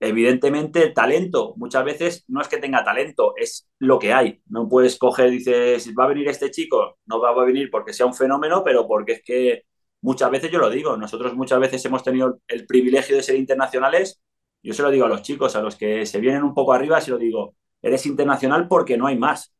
[0.00, 4.40] Evidentemente, el talento, muchas veces no es que tenga talento, es lo que hay.
[4.48, 8.06] No puedes coger, dices, va a venir este chico, no va a venir porque sea
[8.06, 9.64] un fenómeno, pero porque es que
[10.00, 14.20] muchas veces yo lo digo, nosotros muchas veces hemos tenido el privilegio de ser internacionales.
[14.62, 17.00] Yo se lo digo a los chicos, a los que se vienen un poco arriba,
[17.00, 19.52] se lo digo, eres internacional porque no hay más.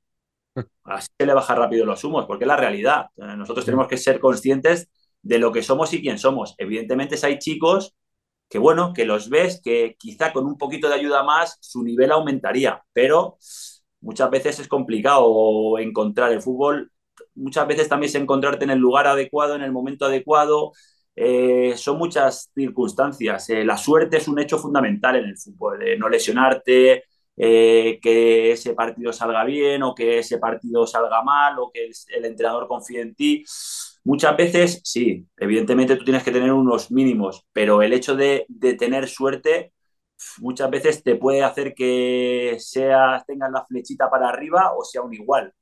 [0.84, 3.06] Así se le baja rápido los humos, porque es la realidad.
[3.16, 4.88] Nosotros tenemos que ser conscientes
[5.22, 6.54] de lo que somos y quién somos.
[6.58, 7.94] Evidentemente, si hay chicos
[8.48, 12.12] que bueno, que los ves, que quizá con un poquito de ayuda más su nivel
[12.12, 13.36] aumentaría, pero
[14.00, 16.90] muchas veces es complicado encontrar el fútbol,
[17.34, 20.72] muchas veces también es encontrarte en el lugar adecuado, en el momento adecuado,
[21.20, 23.50] eh, son muchas circunstancias.
[23.50, 27.04] Eh, la suerte es un hecho fundamental en el fútbol, de no lesionarte,
[27.36, 32.24] eh, que ese partido salga bien o que ese partido salga mal o que el,
[32.24, 33.44] entrenador confíe en ti.
[34.04, 38.46] Muchas veces, sí, evidentemente tú tienes que tener unos mínimos, pero el hecho de,
[38.78, 39.72] tener suerte
[40.38, 45.14] muchas veces te puede hacer que sea, tengas la flechita para arriba o sea un
[45.14, 45.52] igual.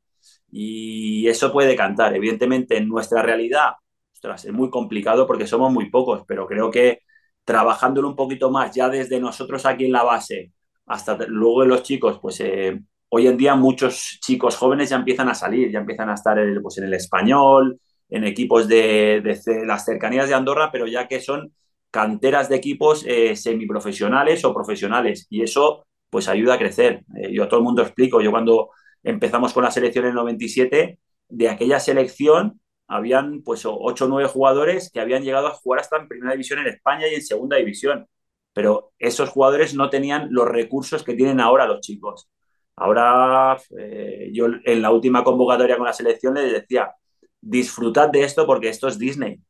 [0.51, 2.15] Y eso puede cantar.
[2.15, 3.75] Evidentemente, en nuestra realidad,
[4.23, 7.01] es muy complicado porque somos muy pocos, pero creo que
[7.45, 10.53] trabajándolo un poquito más ya desde nosotros aquí en la base
[10.87, 15.29] hasta luego de los chicos, pues eh, hoy en día muchos chicos jóvenes ya empiezan
[15.29, 19.23] a salir, ya empiezan a estar pues, en el español, en equipos de,
[19.67, 21.53] las cercanías de Andorra, pero ya que son
[21.91, 25.27] canteras de equipos eh, semiprofesionales o profesionales.
[25.31, 27.05] Y eso pues ayuda a crecer.
[27.17, 28.71] Eh, yo a todo el mundo explico, yo cuando
[29.03, 30.99] empezamos con la selección en el 97,
[31.29, 35.97] de aquella selección habían pues 8 o 9 jugadores que habían llegado a jugar hasta
[35.97, 38.07] en primera división en España y en segunda división.
[38.53, 42.31] Pero esos jugadores no tenían los recursos que tienen ahora los chicos.
[42.77, 46.95] Ahora, eh, yo en la última convocatoria con la selección les decía,
[47.41, 49.41] disfrutad de esto porque esto es Disney.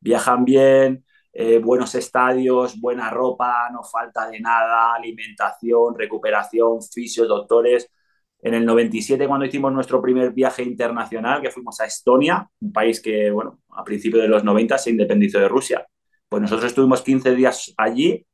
[0.00, 7.90] Viajan bien, eh, buenos estadios, buena ropa, no falta de nada, alimentación, recuperación, fisios, doctores.
[8.42, 13.00] En el 97, cuando hicimos nuestro primer viaje internacional, que fuimos a Estonia, un país
[13.00, 15.86] que, bueno, a principios de los 90 se independizó de Rusia.
[16.28, 18.24] Pues nosotros estuvimos 15 días allí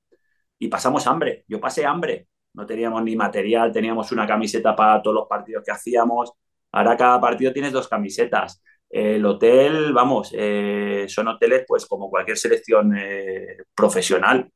[0.58, 1.44] y pasamos hambre.
[1.48, 2.28] Yo pasé hambre.
[2.54, 6.32] No teníamos ni material, teníamos una camiseta para todos los partidos que hacíamos.
[6.72, 8.62] Ahora cada partido tienes dos camisetas.
[8.88, 14.50] El hotel, vamos, eh, son hoteles pues como cualquier selección eh, profesional.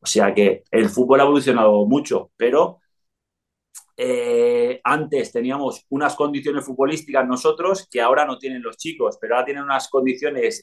[0.00, 2.80] O sea que el fútbol ha evolucionado mucho, pero
[3.96, 9.46] eh, antes teníamos unas condiciones futbolísticas nosotros que ahora no tienen los chicos, pero ahora
[9.46, 10.62] tienen unas condiciones,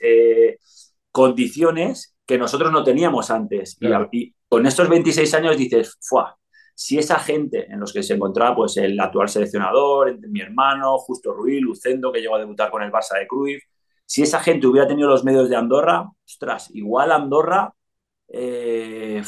[1.11, 3.77] condiciones que nosotros no teníamos antes.
[3.79, 6.37] Y, y, con estos 26 años dices, ¡fua!
[6.81, 11.31] si esa gente en los que se encontraba pues el actual seleccionador, mi hermano, Justo
[11.31, 13.63] Ruiz, Lucendo, que llegó a debutar con el Barça de Cruyff,
[14.03, 17.71] si esa gente hubiera tenido los medios de Andorra, ostras, igual Andorra
[18.27, 19.21] eh,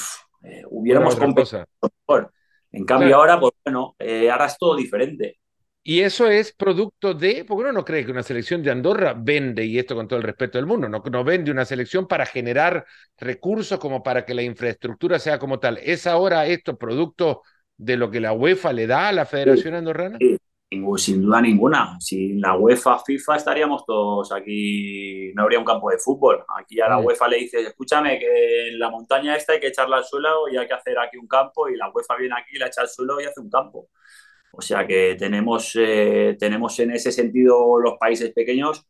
[0.44, 1.66] eh, hubiéramos competido
[2.08, 2.34] mejor.
[2.74, 5.38] En cambio ahora, pues bueno, eh, ahora es todo diferente.
[5.86, 9.66] Y eso es producto de, porque uno no cree que una selección de Andorra vende,
[9.66, 12.86] y esto con todo el respeto del mundo, no, no vende una selección para generar
[13.18, 15.78] recursos como para que la infraestructura sea como tal.
[15.84, 17.42] ¿Es ahora esto producto
[17.78, 20.18] de lo que la UEFA le da a la Federación Andorrana?
[20.20, 20.38] Sí,
[20.98, 21.98] sin duda ninguna.
[22.00, 26.44] Sin la UEFA, FIFA estaríamos todos aquí, no habría un campo de fútbol.
[26.58, 27.00] Aquí a la.
[27.00, 30.58] UEFA le dices, escúchame, que en la montaña esta hay que echarla al suelo y
[30.58, 33.20] hay que hacer aquí un campo, y la UEFA viene aquí, la echa al suelo
[33.22, 33.90] y hace un campo.
[34.52, 38.86] O sea que tenemos, eh, tenemos en ese sentido los países pequeños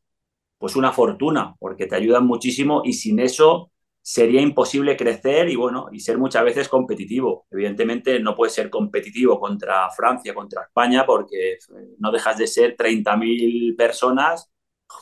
[0.64, 3.73] pues una fortuna, porque te ayudan muchísimo y sin eso
[4.04, 7.48] sería imposible crecer y bueno, y ser muchas veces competitivo.
[7.50, 11.58] Evidentemente no puedes ser competitivo contra Francia, contra España, porque
[12.00, 14.52] no dejas de ser 30.000 personas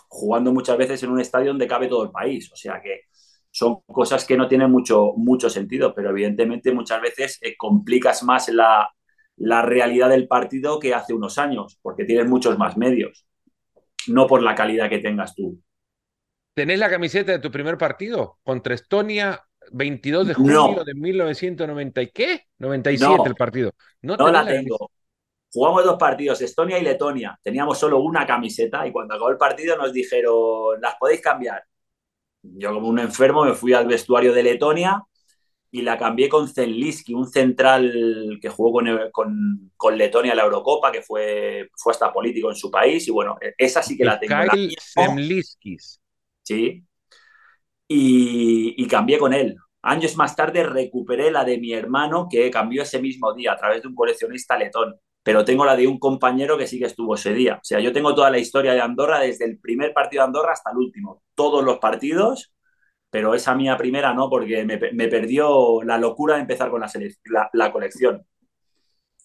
[0.07, 2.51] jugando muchas veces en un estadio donde cabe todo el país.
[2.53, 3.01] O sea que
[3.49, 8.49] son cosas que no tienen mucho, mucho sentido, pero evidentemente muchas veces eh, complicas más
[8.49, 8.89] la,
[9.37, 13.25] la realidad del partido que hace unos años, porque tienes muchos más medios,
[14.07, 15.59] no por la calidad que tengas tú.
[16.53, 22.07] ¿Tenés la camiseta de tu primer partido contra Estonia 22 de julio de 1990 y
[22.07, 22.47] qué?
[22.57, 23.71] 97 el partido.
[24.01, 24.91] No, la, tengo.
[25.53, 27.39] Jugamos dos partidos, Estonia y Letonia.
[27.41, 31.63] Teníamos solo una camiseta y cuando acabó el partido nos dijeron, las podéis cambiar.
[32.41, 35.03] Yo como un enfermo me fui al vestuario de Letonia
[35.69, 40.91] y la cambié con Zenliski, un central que jugó con, con, con, Letonia la Eurocopa,
[40.91, 43.07] que fue, fue hasta político en su país.
[43.07, 44.35] Y bueno, esa sí que la tengo.
[44.51, 46.00] Kyle Zenliskis.
[46.43, 46.85] Sí.
[47.87, 49.55] Y, y, cambié con él.
[49.81, 53.81] Años más tarde recuperé la de mi hermano, que cambió ese mismo día a través
[53.81, 54.95] de un coleccionista letón.
[55.23, 57.55] Pero tengo la de un compañero que sí que estuvo ese día.
[57.55, 60.53] O sea, yo tengo toda la historia de Andorra desde el primer partido de Andorra
[60.53, 61.23] hasta el último.
[61.35, 62.53] Todos los partidos
[63.11, 67.71] pero esa mía primera no, porque me, perdió la locura de empezar con la, la,
[67.71, 68.25] colección.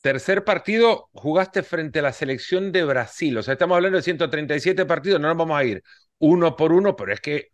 [0.03, 3.39] Tercer partido, jugaste frente a la selección de Brasil.
[3.39, 5.83] O sea, estamos hablando de 137 partidos, no nos vamos a ir
[6.19, 7.51] uno por uno, pero es que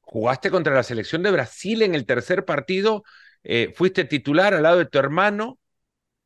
[0.00, 3.04] jugaste contra la selección de Brasil en el tercer partido,
[3.42, 5.58] eh, fuiste titular al lado de tu hermano.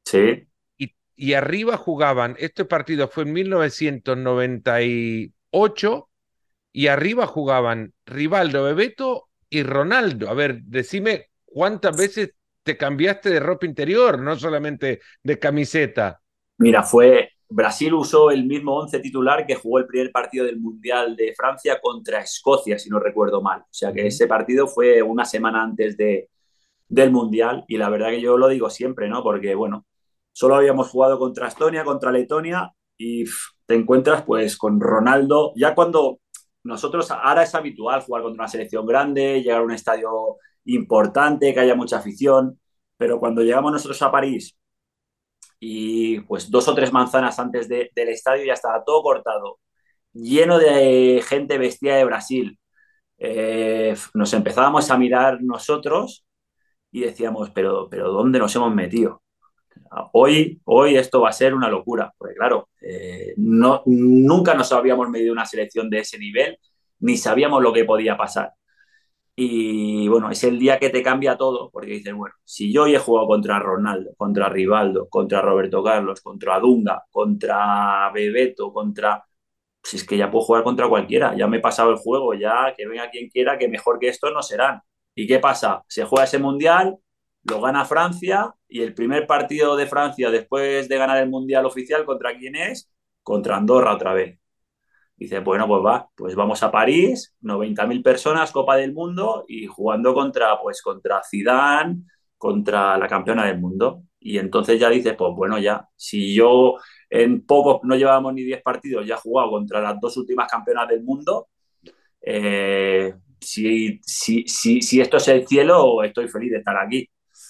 [0.04, 0.46] Sí.
[0.76, 6.08] Y, y arriba jugaban, este partido fue en 1998,
[6.72, 10.28] y arriba jugaban Rivaldo Bebeto y Ronaldo.
[10.28, 16.20] A ver, decime cuántas veces te cambiaste de ropa interior, no solamente de camiseta.
[16.58, 21.16] Mira, fue Brasil usó el mismo once titular que jugó el primer partido del Mundial
[21.16, 23.62] de Francia contra Escocia, si no recuerdo mal.
[23.62, 26.30] O sea que ese partido fue una semana antes de,
[26.88, 29.24] del Mundial y la verdad que yo lo digo siempre, ¿no?
[29.24, 29.84] Porque, bueno,
[30.32, 33.24] solo habíamos jugado contra Estonia, contra Letonia y
[33.66, 36.20] te encuentras pues con Ronaldo, ya cuando
[36.62, 40.36] nosotros ahora es habitual jugar contra una selección grande, llegar a un estadio
[40.66, 42.60] importante, que haya mucha afición,
[42.96, 44.56] pero cuando llegamos nosotros a París
[45.60, 49.60] y pues dos o tres manzanas antes del estadio ya estaba todo cortado,
[50.12, 52.58] lleno de gente vestida de Brasil.
[53.18, 56.26] Eh, nos empezábamos a mirar nosotros
[56.90, 59.22] y decíamos, pero, pero ¿dónde nos hemos metido?
[60.12, 65.08] Hoy, hoy esto va a ser una locura, porque claro, eh, no, nunca nos habíamos
[65.10, 66.58] medido una selección de ese nivel,
[67.00, 68.52] ni sabíamos lo que podía pasar.
[69.42, 72.94] Y bueno, es el día que te cambia todo, porque dices, bueno, si yo hoy
[72.94, 79.24] he jugado contra Ronaldo, contra Rivaldo, contra Roberto Carlos, contra Dunga, contra Bebeto, contra...
[79.82, 82.74] Si es que ya puedo jugar contra cualquiera, ya me he pasado el juego, ya
[82.76, 84.82] que venga quien quiera, que mejor que esto no serán.
[85.14, 85.84] ¿Y qué pasa?
[85.88, 86.98] Se juega ese mundial,
[87.44, 92.04] lo gana Francia y el primer partido de Francia después de ganar el Mundial oficial,
[92.04, 92.90] ¿contra quién es?
[93.22, 94.39] Contra Andorra otra vez.
[95.20, 100.14] Dice, bueno, pues va, pues vamos a París, 90.000 personas, Copa del Mundo y jugando
[100.14, 102.04] contra, pues, contra Zidane,
[102.38, 104.04] contra la campeona del mundo.
[104.18, 106.76] Y entonces ya dices, pues bueno, ya, si yo
[107.10, 110.88] en poco, no llevábamos ni 10 partidos, ya he jugado contra las dos últimas campeonas
[110.88, 111.48] del mundo,
[112.22, 117.06] eh, si, si, si, si esto es el cielo, estoy feliz de estar aquí.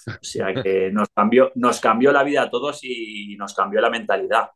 [0.09, 3.91] O sea que nos cambió, nos cambió la vida a todos y nos cambió la
[3.91, 4.51] mentalidad.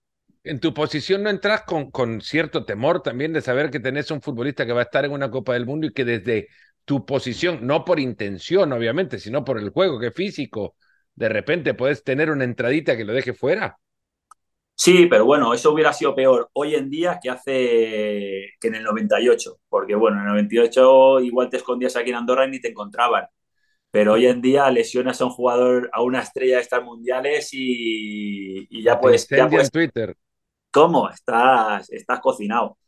[0.45, 4.21] En tu posición no entras con, con cierto temor también de saber que tenés un
[4.21, 6.49] futbolista que va a estar en una Copa del Mundo y que desde
[6.85, 10.77] tu posición, no por intención obviamente, sino por el juego que físico,
[11.15, 13.79] de repente puedes tener una entradita que lo deje fuera.
[14.77, 18.83] Sí, pero bueno, eso hubiera sido peor hoy en día que hace que en el
[18.83, 22.69] 98, porque bueno, en el 98 igual te escondías aquí en Andorra y ni te
[22.69, 23.25] encontraban.
[23.91, 28.83] Pero hoy en día lesionas a un jugador, a una estrella de estas mundiales y,
[28.83, 29.29] ya puedes.
[29.29, 30.17] Ya en Twitter.
[30.75, 31.09] ¿Cómo?
[31.09, 32.79] Estás, estás cocinado.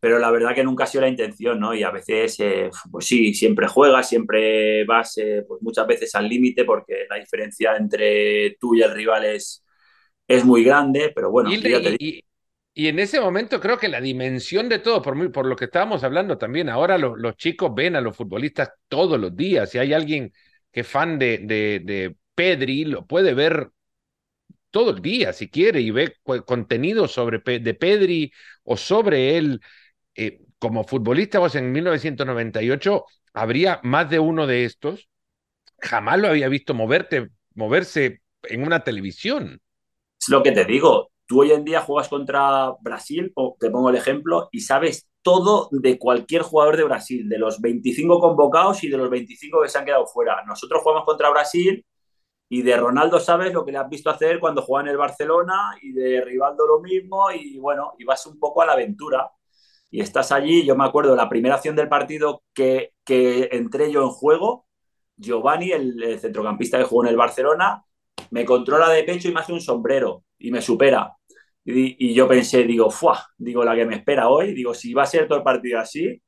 [0.00, 1.74] Pero la verdad que nunca ha sido la intención, ¿no?
[1.74, 6.28] Y a veces, eh, pues sí, siempre juegas, siempre vas, eh, pues muchas veces al
[6.28, 9.62] límite, porque la diferencia entre tú y el rival es,
[10.26, 11.50] es muy grande, pero bueno.
[11.52, 12.24] Y,
[12.74, 16.04] y, en ese momento creo que la dimensión de todo, por, por lo que estábamos
[16.04, 19.70] hablando también, ahora los chicos ven a los futbolistas todos los días.
[19.70, 20.32] Si hay alguien
[20.72, 23.70] que fan de, de, Pedri, lo puede ver
[24.76, 28.30] todo el día si quiere y ve contenido sobre de Pedri
[28.62, 29.58] o sobre él.
[30.14, 35.08] Eh, como futbolista, vos en 1998 habría más de uno de estos.
[35.80, 39.62] Jamás lo había visto moverte, moverse en una televisión.
[40.20, 41.10] Es lo que te digo.
[41.24, 45.98] Tú hoy en día juegas contra Brasil, te pongo el ejemplo, y sabes todo de
[45.98, 49.86] cualquier jugador de Brasil, de los 25 convocados y de los 25 que se han
[49.86, 50.44] quedado fuera.
[50.46, 51.82] Nosotros jugamos contra Brasil
[52.48, 55.76] y de Ronaldo sabes lo que le has visto hacer cuando juega en el Barcelona
[55.82, 59.30] y de Rivaldo lo mismo y bueno, y vas un poco a la aventura.
[59.90, 64.02] Y estás allí, yo me acuerdo, la primera acción del partido que, que entré yo
[64.02, 64.66] en juego,
[65.16, 67.84] Giovanni, el, centrocampista que jugó en el Barcelona,
[68.30, 71.12] me controla de pecho y me hace un sombrero y me supera.
[71.64, 73.26] Y, yo pensé, digo, ¡fua!
[73.36, 76.22] Digo, la que me espera hoy, digo, si va a ser todo el partido así,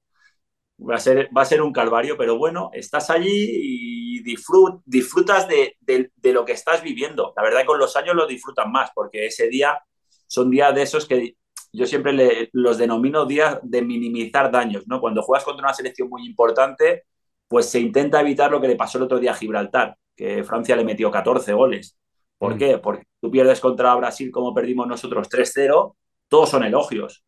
[0.78, 5.76] va a ser, va a ser un calvario, pero bueno, estás allí y disfrutas de,
[6.22, 7.32] lo que estás viviendo.
[7.36, 9.80] La verdad con los años lo disfrutan más, porque ese día
[10.26, 11.36] son días de esos que
[11.72, 15.00] yo siempre los denomino días de minimizar daños, ¿no?
[15.00, 17.04] Cuando juegas contra una selección muy importante,
[17.46, 20.76] pues se intenta evitar lo que le pasó el otro día a Gibraltar, que Francia
[20.76, 21.98] le metió 14 goles.
[22.38, 22.58] ¿Por mm.
[22.58, 22.78] qué?
[22.78, 25.94] Porque tú pierdes contra Brasil como perdimos nosotros 3-0,
[26.28, 27.24] todos son elogios.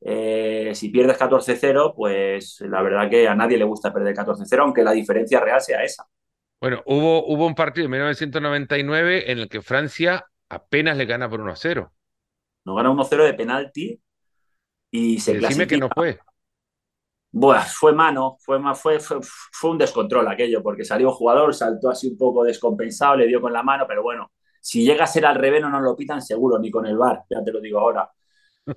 [0.00, 4.82] Eh, si pierdes 14-0, pues la verdad que a nadie le gusta perder 14-0, aunque
[4.82, 6.06] la diferencia real sea esa.
[6.60, 11.40] Bueno, hubo, hubo un partido en 1999 en el que Francia apenas le gana por
[11.40, 11.90] 1-0.
[12.64, 14.00] Nos gana 1-0 de penalti
[14.90, 16.18] y se Decime que no fue.
[17.36, 22.08] Bueno, fue mano, fue, fue, fue, un descontrol aquello, porque salió un jugador, saltó así
[22.08, 24.30] un poco descompensado, le dio con la mano, pero bueno,
[24.60, 27.24] si llega a ser al revés no nos lo pitan seguro, ni con el bar,
[27.28, 28.08] ya te lo digo ahora.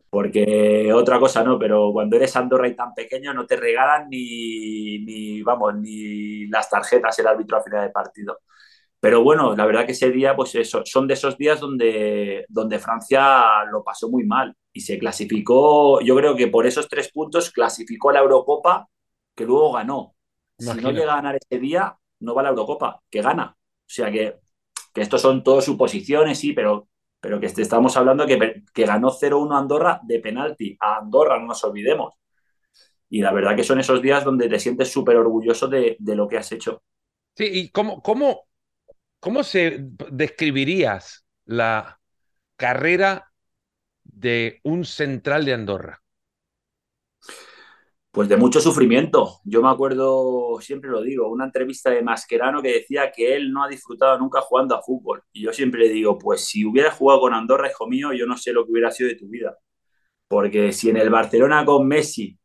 [0.09, 4.99] Porque otra cosa no, pero cuando eres Andorra y tan pequeño no te regalan ni,
[4.99, 8.39] ni vamos, ni las tarjetas el árbitro a final de partido.
[8.99, 12.79] Pero bueno, la verdad que ese día, pues eso, son de esos días donde, donde
[12.79, 17.51] Francia lo pasó muy mal y se clasificó, yo creo que por esos tres puntos
[17.51, 18.89] clasificó a la Eurocopa
[19.35, 20.15] que luego ganó.
[20.57, 23.55] Si no llega a ganar ese día, no va a la Eurocopa, que gana.
[23.55, 24.37] O sea que,
[24.93, 26.87] que estos son todas suposiciones, sí, pero,
[27.19, 30.77] pero que estamos hablando que, que ganó 0-1 Andorra de penalti.
[30.79, 32.13] A Andorra, no nos olvidemos.
[33.09, 36.27] Y la verdad que son esos días donde te sientes súper orgulloso de, de, lo
[36.27, 36.83] que has hecho.
[37.35, 38.47] Sí, ¿y cómo, cómo,
[39.19, 39.79] ¿Cómo se
[40.11, 41.99] describirías la
[42.55, 43.31] carrera
[44.03, 46.01] de un central de Andorra?
[48.17, 49.41] Pues de mucho sufrimiento.
[49.43, 53.63] Yo me acuerdo, siempre lo digo, una entrevista de Mascherano que decía que él no
[53.63, 55.21] ha disfrutado nunca jugando a fútbol.
[55.31, 58.35] Y yo siempre le digo, pues si hubieras jugado con Andorra, hijo mío, yo no
[58.35, 59.55] sé lo que hubiera sido de tu vida.
[60.27, 62.39] Porque si en el Barcelona con Messi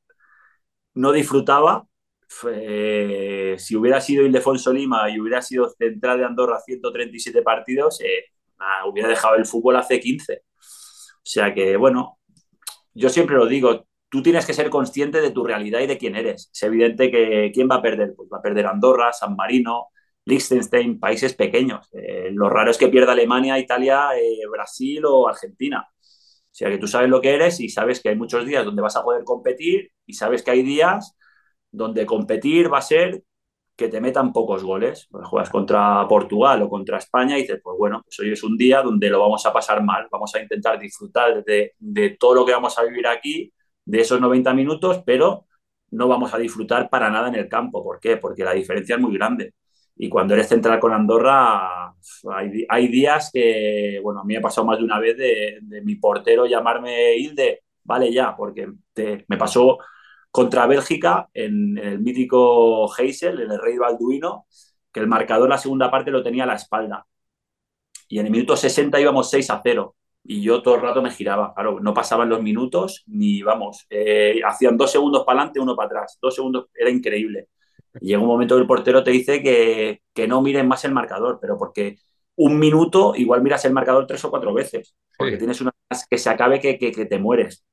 [0.92, 1.86] no disfrutaba,
[2.28, 8.26] si hubiera sido Ildefonso Lima y hubiera sido central de Andorra 137 partidos, eh,
[8.86, 10.34] hubiera dejado el fútbol hace 15.
[10.34, 10.60] O
[11.22, 12.18] sea que, bueno,
[12.92, 16.14] yo siempre lo digo, tú tienes que ser consciente de tu realidad y de quién
[16.16, 16.50] eres.
[16.52, 19.88] Es evidente que quién va a perder, pues va a perder Andorra, San Marino,
[20.26, 21.88] Liechtenstein, países pequeños.
[21.94, 25.88] Eh, lo raro es que pierda Alemania, Italia, eh, Brasil o Argentina.
[25.90, 28.82] O sea que tú sabes lo que eres y sabes que hay muchos días donde
[28.82, 31.16] vas a poder competir y sabes que hay días
[31.70, 33.22] donde competir va a ser
[33.76, 35.08] que te metan pocos goles.
[35.10, 38.58] Pues juegas contra Portugal o contra España y dices, pues bueno, pues hoy es un
[38.58, 42.44] día donde lo vamos a pasar mal, vamos a intentar disfrutar de, de todo lo
[42.44, 43.50] que vamos a vivir aquí,
[43.84, 45.46] de esos 90 minutos, pero
[45.90, 47.84] no vamos a disfrutar para nada en el campo.
[47.84, 48.16] ¿Por qué?
[48.16, 49.54] Porque la diferencia es muy grande.
[49.96, 51.94] Y cuando eres central con Andorra,
[52.68, 55.96] hay, días que, bueno, a mí me ha pasado más de una vez de, mi
[55.96, 58.68] portero llamarme Hilde, vale ya, porque
[59.28, 59.78] me pasó
[60.30, 64.46] contra Bélgica en, el mítico Heysel, en el Rey Balduino,
[64.92, 67.06] que el marcador la segunda parte lo tenía a la espalda.
[68.08, 69.94] Y en el minuto 60 íbamos 6 a 0.
[70.24, 71.52] Y yo todo el rato me giraba.
[71.54, 75.86] Claro, no pasaban los minutos ni, vamos, eh, hacían dos segundos para adelante, uno para
[75.86, 76.18] atrás.
[76.20, 77.48] Dos segundos, era increíble.
[78.00, 80.92] Y llega un momento que el portero te dice que, que no miren más el
[80.92, 81.96] marcador, pero porque
[82.36, 84.94] un minuto igual miras el marcador tres o cuatro veces.
[85.18, 85.72] Porque tienes una
[86.08, 87.64] que se acabe que, que, que te mueres.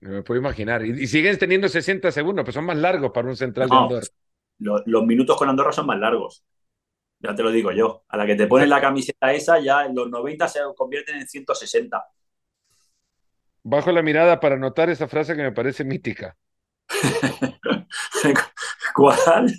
[0.00, 0.84] Me puedo imaginar.
[0.84, 4.06] Y, siguen teniendo 60 segundos, pero son más largos para un central de Andorra.
[4.58, 6.44] Los, minutos con Andorra son más largos.
[7.20, 8.04] Ya te lo digo yo.
[8.08, 11.26] A la que te pones la camiseta esa, ya en los 90 se convierten en
[11.26, 12.04] 160.
[13.62, 16.36] Bajo la mirada para notar esa frase que me parece mítica.
[18.94, 19.52] ¿Cuál?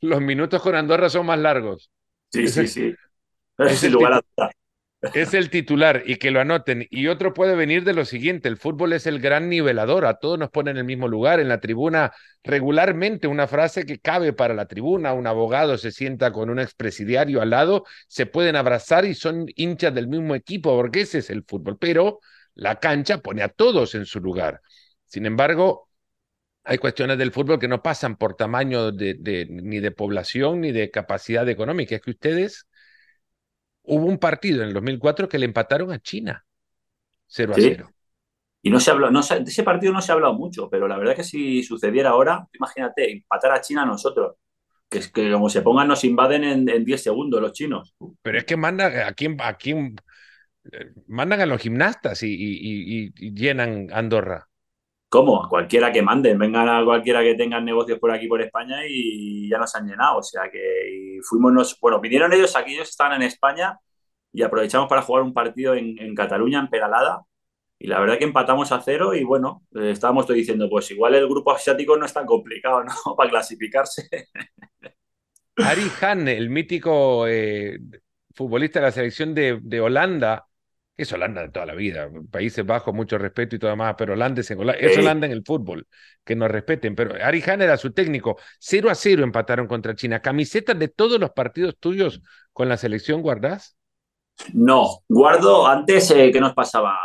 [0.00, 1.90] Los minutos con Andorra son más largos.
[2.30, 2.94] Sí, sí, sí.
[3.58, 4.50] Es el lugar a
[5.14, 6.86] es el titular y que lo anoten.
[6.90, 10.38] Y otro puede venir de lo siguiente, el fútbol es el gran nivelador, a todos
[10.38, 14.54] nos pone en el mismo lugar, en la tribuna regularmente una frase que cabe para
[14.54, 19.14] la tribuna, un abogado se sienta con un expresidiario al lado, se pueden abrazar y
[19.14, 22.20] son hinchas del mismo equipo, porque ese es el fútbol, pero
[22.54, 24.60] la cancha pone a todos en su lugar.
[25.04, 25.88] Sin embargo,
[26.64, 30.90] hay cuestiones del fútbol que no pasan por tamaño de, ni de población ni de
[30.90, 32.67] capacidad económica, es que ustedes
[33.88, 36.44] Hubo un partido en el 2004 que le empataron a China
[37.26, 37.90] 0 a 0.
[38.60, 40.98] Y no se habló, no de ese partido no se ha hablado mucho, pero la
[40.98, 44.36] verdad que si sucediera ahora, imagínate, empatar a China a nosotros,
[44.90, 47.94] que es que como se pongan nos invaden en, 10 segundos los chinos.
[48.20, 49.94] Pero es que manda a quién, a quién
[50.72, 54.47] eh, mandan a los gimnastas y, llenan Andorra.
[55.08, 55.48] ¿Cómo?
[55.48, 59.58] Cualquiera que manden, vengan a cualquiera que tengan negocios por aquí, por España y ya
[59.58, 60.18] nos han llenado.
[60.18, 63.78] O sea que fuimos, nos, bueno, vinieron ellos aquí, ellos estaban en España
[64.32, 67.22] y aprovechamos para jugar un partido en, Cataluña, en Peralada,
[67.78, 71.28] y la verdad que empatamos a cero y bueno, eh, estábamos diciendo, pues igual el
[71.28, 73.16] grupo asiático no es tan complicado, ¿no?
[73.16, 74.08] Para clasificarse.
[75.56, 77.78] Ari Han, el mítico eh,
[78.34, 80.46] futbolista de la selección de, Holanda,
[80.98, 84.42] es Holanda de toda la vida, Países Bajos, mucho respeto y todo más, pero Holanda
[84.42, 85.86] es, Holanda en el fútbol,
[86.24, 86.94] que nos respeten.
[86.94, 90.20] Pero Ari Han era su técnico, 0 a 0 empataron contra China.
[90.20, 92.20] ¿Camisetas de todos los partidos tuyos
[92.52, 93.76] con la selección guardás?
[94.52, 96.98] No, guardo antes, eh, ¿qué nos pasaba?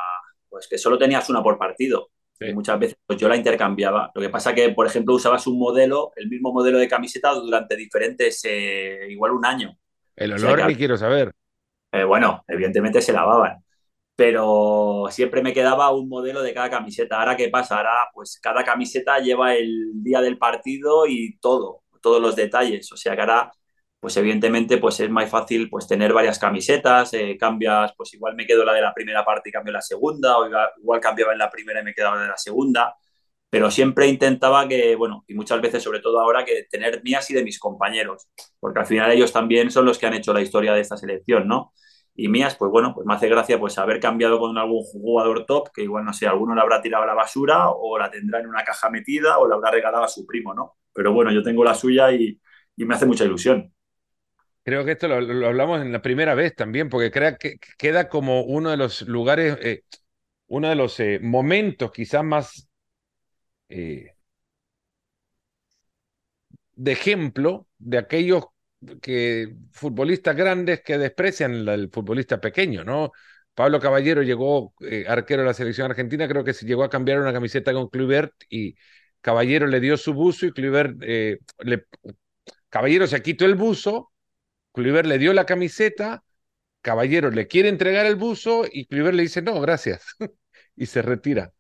[0.54, 2.12] pues que solo tenías una por partido.
[2.40, 4.12] Y muchas veces pues yo la intercambiaba.
[4.14, 7.76] Lo que pasa que, por ejemplo, usabas un modelo, el mismo modelo de camiseta durante
[7.76, 9.76] diferentes, eh, igual un año.
[10.16, 11.32] El olor ni quiero saber.
[11.92, 13.64] Eh, bueno, evidentemente se lavaban,
[14.16, 17.20] pero siempre me quedaba un modelo de cada camiseta.
[17.20, 17.78] Ahora, ¿qué pasa?
[17.78, 22.92] Ahora, pues cada camiseta lleva el día del partido y todo, todos los detalles.
[22.92, 23.52] O sea que ahora
[24.04, 28.46] pues evidentemente pues es más fácil pues tener varias camisetas, eh, cambias, pues igual me
[28.46, 31.50] quedo la de la primera parte y cambio la segunda, o igual, cambiaba en la
[31.50, 32.98] primera y me quedaba de la segunda,
[33.50, 37.34] pero siempre intentaba que, bueno, y muchas veces, sobre todo ahora, que tener mías y
[37.34, 38.28] de mis compañeros,
[38.60, 41.48] porque al final ellos también son los que han hecho la historia de esta selección,
[41.48, 41.72] ¿no?
[42.16, 45.70] Y mías, pues bueno, pues me hace gracia pues haber cambiado con algún jugador top,
[45.74, 48.48] que igual, no sé, alguno la habrá tirado a la basura, o la tendrá en
[48.48, 50.78] una caja metida, o la habrá regalado a su primo, ¿no?
[50.94, 52.40] Pero bueno, yo tengo la suya y,
[52.76, 53.74] y me hace mucha ilusión.
[54.64, 58.44] Creo que esto lo, hablamos en la primera vez también, porque crea que queda como
[58.44, 59.84] uno de los lugares, eh,
[60.48, 62.70] uno de los eh, momentos quizás más
[63.70, 64.16] eh,
[66.76, 68.46] de ejemplo de aquellos
[69.02, 73.12] que futbolistas grandes que desprecian al futbolista pequeño, ¿no?
[73.54, 74.74] Pablo Caballero llegó
[75.08, 78.34] arquero de la selección argentina, creo que se llegó a cambiar una camiseta con Kluivert
[78.50, 78.76] y
[79.22, 81.86] Caballero le dio su buzo y Kluivert le
[82.70, 84.14] Caballero se quitó el buzo
[84.74, 86.24] Kluivert le dio la camiseta,
[86.82, 90.06] Caballero le quiere entregar el buzo y Kluivert le dice, no, gracias,
[90.76, 91.54] y se retira.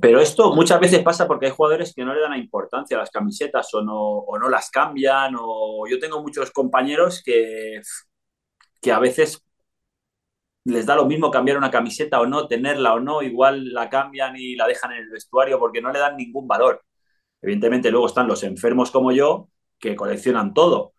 [0.00, 3.10] Pero esto muchas veces pasa porque hay jugadores que no le dan importancia a las
[3.10, 5.34] camisetas o no, o no las cambian.
[5.38, 7.80] O yo tengo muchos compañeros que,
[8.80, 9.42] que a veces
[10.64, 14.34] les da lo mismo cambiar una camiseta o no, tenerla o no, igual la cambian
[14.36, 16.82] y la dejan en el vestuario porque no le dan ningún valor.
[17.42, 20.93] Evidentemente luego están los enfermos como yo que coleccionan todo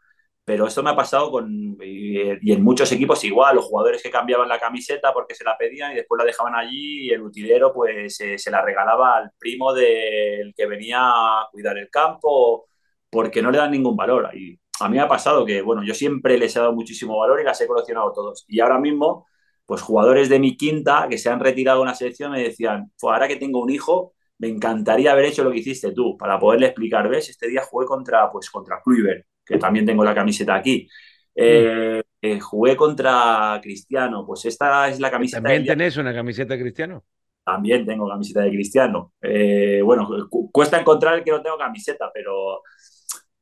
[0.46, 4.48] pero esto me ha pasado con, y, en muchos equipos igual, los jugadores que cambiaban
[4.48, 8.20] la camiseta porque se la pedían y después la dejaban allí y el utilero pues
[8.22, 12.68] eh, se la regalaba al primo del que venía a cuidar el campo
[13.10, 14.30] porque no le dan ningún valor.
[14.36, 17.42] Y a mí me ha pasado que, bueno, yo siempre les he dado muchísimo valor
[17.42, 18.46] y las he coleccionado todos.
[18.48, 19.26] Y ahora mismo,
[19.66, 23.28] pues jugadores de mi quinta que se han retirado de una selección me decían, ahora
[23.28, 27.10] que tengo un hijo, me encantaría haber hecho lo que hiciste tú para poderle explicar,
[27.10, 27.30] ¿ves?
[27.30, 30.88] Este día jugué contra, pues, contra Kluivert que también tengo la camiseta aquí.
[31.36, 35.44] Eh, eh, jugué contra Cristiano, pues esta es la camiseta.
[35.44, 37.04] ¿También tenés una camiseta de Cristiano?
[37.44, 39.14] También tengo camiseta de Cristiano.
[39.22, 40.10] Eh, bueno,
[40.52, 42.62] cuesta encontrar que no tengo camiseta, pero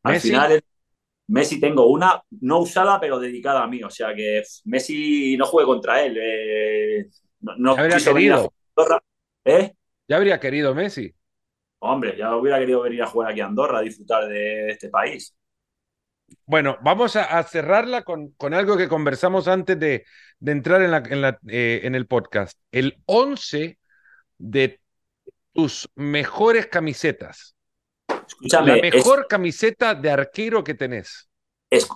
[0.03, 0.61] al final
[1.27, 3.81] Messi tengo una no usada, pero dedicada a mí.
[3.83, 7.09] O sea que Messi no jugué contra él.
[7.39, 8.53] no, ya habría querido.
[10.07, 11.13] Ya habría querido Messi.
[11.79, 15.35] Hombre, ya hubiera querido venir a jugar aquí a Andorra, a disfrutar de este país.
[16.45, 20.05] Bueno, vamos a, cerrarla con, con, algo que conversamos antes de,
[20.39, 22.59] de entrar en, la, en, la, eh, en, el podcast.
[22.71, 23.77] El 11
[24.37, 24.79] de
[25.53, 27.55] tus mejores camisetas.
[28.27, 28.75] Escúchame.
[28.75, 31.29] La mejor camiseta de arquero que tenés.
[31.69, 31.87] Es,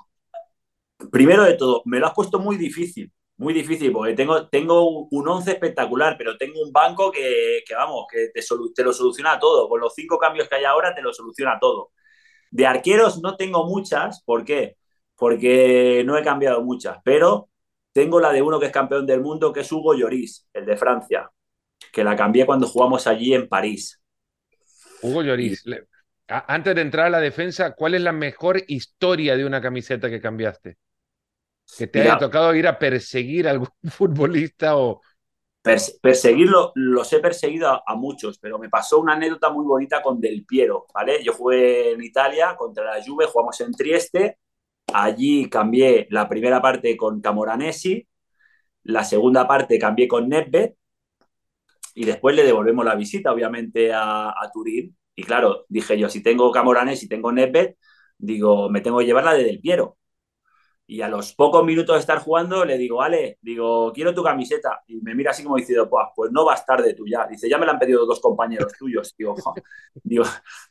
[1.12, 3.12] primero de todo, me lo has puesto muy difícil.
[3.40, 8.08] Muy difícil, porque tengo, tengo un 11 espectacular, pero tengo un banco que, que vamos,
[8.12, 8.42] que te,
[8.74, 9.70] te lo soluciona todo.
[9.70, 11.92] Con los cinco cambios que hay ahora, te lo soluciona todo.
[12.52, 14.78] De arqueros no tengo muchas, ¿por qué?
[15.16, 17.50] Porque no he cambiado muchas, pero
[17.92, 20.78] tengo la de uno que es campeón del mundo, que es Hugo Lloris, el de
[20.78, 21.30] Francia,
[21.92, 24.02] que la cambié cuando jugamos allí en París.
[25.02, 25.64] Hugo Lloris,
[26.28, 30.22] antes de entrar a la defensa, ¿cuál es la mejor historia de una camiseta que
[30.22, 30.78] cambiaste?
[31.78, 35.02] Que te haya tocado ir a perseguir a algún futbolista o,
[36.02, 40.46] perseguirlo, los he perseguido a, muchos, pero me pasó una anécdota muy bonita con Del
[40.46, 41.24] Piero, ¿vale?
[41.24, 44.38] Yo jugué en Italia contra la Juve, jugamos en Trieste,
[44.94, 48.08] allí cambié la primera parte con Camoranesi,
[48.84, 50.72] la segunda parte cambié con Nedved
[51.94, 54.96] y después le devolvemos la visita, obviamente, a, Turín.
[55.16, 57.76] Y claro, dije yo, si tengo Camoranés y tengo Nedved,
[58.18, 59.98] digo, me tengo que llevar la de Del Piero.
[60.90, 64.84] Y a los pocos minutos de estar jugando le digo, Ale, digo, quiero tu camiseta.
[64.88, 67.28] Y me mira así como diciendo, pues, no vas tarde tú ya.
[67.28, 69.14] Dice, ya me la han pedido dos compañeros tuyos.
[69.18, 69.36] Digo,
[70.02, 70.24] digo,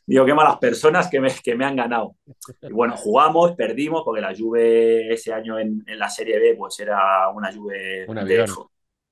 [0.07, 2.15] digo, qué malas personas que me, que me han ganado.
[2.63, 6.79] Y bueno, jugamos, perdimos, porque la Juve ese año en, en la Serie B, pues
[6.79, 8.45] era una Juve de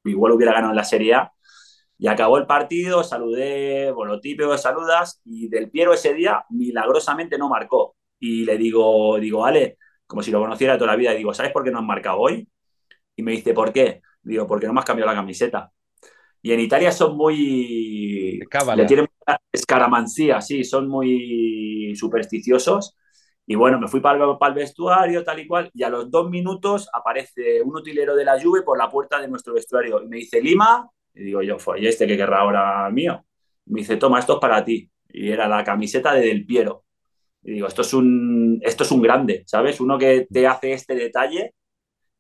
[0.06, 1.32] Igual hubiera ganado en la Serie A.
[2.00, 7.38] Y acabó el partido, saludé, bueno, típico de saludas, y Del Piero ese día milagrosamente
[7.38, 7.96] no marcó.
[8.20, 9.78] Y le digo, digo, Ale,
[10.08, 12.20] como si lo conociera toda la vida, y digo, ¿sabes por qué no has marcado
[12.20, 12.48] hoy?
[13.16, 14.02] Y me dice, ¿por qué?
[14.22, 15.72] Digo, porque no me has cambiado la camiseta.
[16.42, 18.40] Y en Italia son muy...
[18.76, 19.08] Le tienen
[19.52, 22.96] escaramancía, sí, son muy supersticiosos.
[23.48, 26.10] Y bueno, me fui para el, para el, vestuario, tal y cual, y a los
[26.10, 30.08] dos minutos aparece un utilero de la Juve por la puerta de nuestro vestuario y
[30.08, 33.24] me dice, Lima, y digo yo, fue, ¿y este que querrá ahora mío?
[33.66, 34.90] me dice, toma, esto es para ti.
[35.10, 36.85] Y era la camiseta de Del Piero.
[37.46, 39.80] Y digo, esto es un, esto es un grande, ¿sabes?
[39.80, 41.54] Uno que te hace este detalle,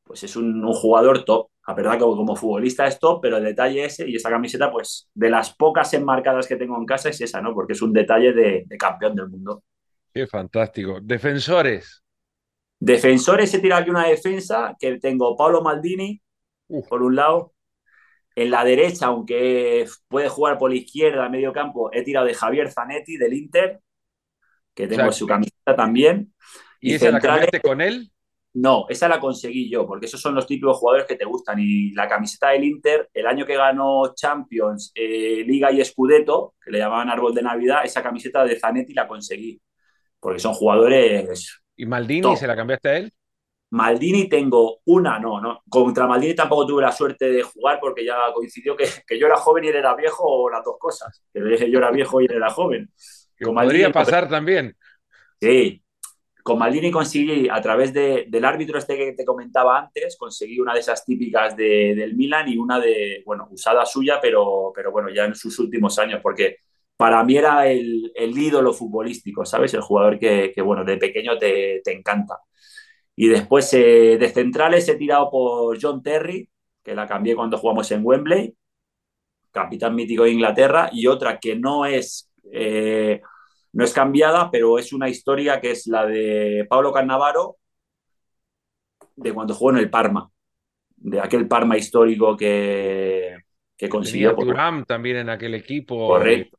[0.03, 1.49] pues es un, un jugador top.
[1.63, 4.71] A verdad que como, como, futbolista es top, pero el detalle ese y esa camiseta,
[4.71, 7.55] pues de las pocas enmarcadas que tengo en casa es esa, ¿no?
[7.55, 9.63] Porque es un detalle de, de campeón del mundo.
[10.13, 10.99] Qué fantástico.
[11.01, 12.03] Defensores.
[12.79, 16.21] Defensores, he tirado aquí una defensa que tengo Pablo Maldini,
[16.67, 16.87] Uf.
[16.87, 17.53] por un lado.
[18.35, 22.71] En la derecha, aunque puede jugar por la izquierda, medio campo, he tirado de Javier
[22.71, 23.81] Zanetti, del Inter
[24.75, 26.33] que tengo su camiseta también.
[26.79, 28.11] ¿Y, y esa centrales, la cambiaste con él?
[28.55, 31.59] No, esa la conseguí yo, porque esos son los típicos jugadores que te gustan.
[31.59, 36.71] Y la camiseta del Inter, el año que ganó Champions, eh, Liga y Scudetto, que
[36.71, 39.59] le llamaban árbol de Navidad, esa camiseta de Zanetti la conseguí,
[40.19, 41.61] porque son jugadores.
[41.75, 42.37] ¿Y Maldini top.
[42.37, 43.13] se la cambiaste a él?
[43.71, 45.61] Maldini tengo una, no, no.
[45.67, 49.35] Contra Maldini tampoco tuve la suerte de jugar porque ya coincidió que, que yo era
[49.35, 51.25] joven y él era viejo, o las dos cosas.
[51.33, 52.89] Que yo era viejo y él era joven.
[53.37, 54.75] Que podría pasar también.
[55.39, 55.83] Sí,
[56.45, 60.75] con Maldini conseguí, a través de, del árbitro este que te comentaba antes, conseguí una
[60.75, 65.09] de esas típicas de, del Milan y una de, bueno, usada suya, pero, pero bueno,
[65.09, 66.57] ya en sus últimos años, porque
[66.95, 69.73] para mí era el, el ídolo futbolístico, ¿sabes?
[69.73, 72.37] El jugador que, que bueno, de pequeño te, te encanta.
[73.15, 76.47] Y después eh, de centrales he tirado por John Terry,
[76.83, 78.55] que la cambié cuando jugamos en Wembley,
[79.51, 83.21] capitán mítico de Inglaterra, y otra que no es eh,
[83.73, 87.57] no es cambiada, pero es una historia que es la de Pablo Cannavaro,
[89.15, 90.29] de cuando jugó en el Parma,
[90.95, 93.35] de aquel Parma histórico que,
[93.77, 94.35] que consiguió.
[94.35, 96.07] Turam también en aquel equipo.
[96.07, 96.57] Correcto.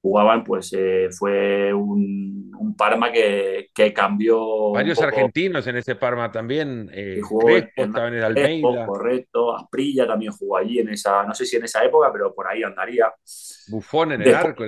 [0.00, 4.70] Jugaban, pues eh, fue un, un, Parma que, que cambió.
[4.70, 6.88] Varios argentinos en ese Parma también.
[6.92, 8.68] Eh, Crespo, en, estaba en el Almeida.
[8.68, 9.56] Crespo, correcto.
[9.56, 12.62] Asprilla también jugó allí en esa, no sé si en esa época, pero por ahí
[12.62, 13.12] andaría.
[13.68, 14.64] Bufón en el Después, arco.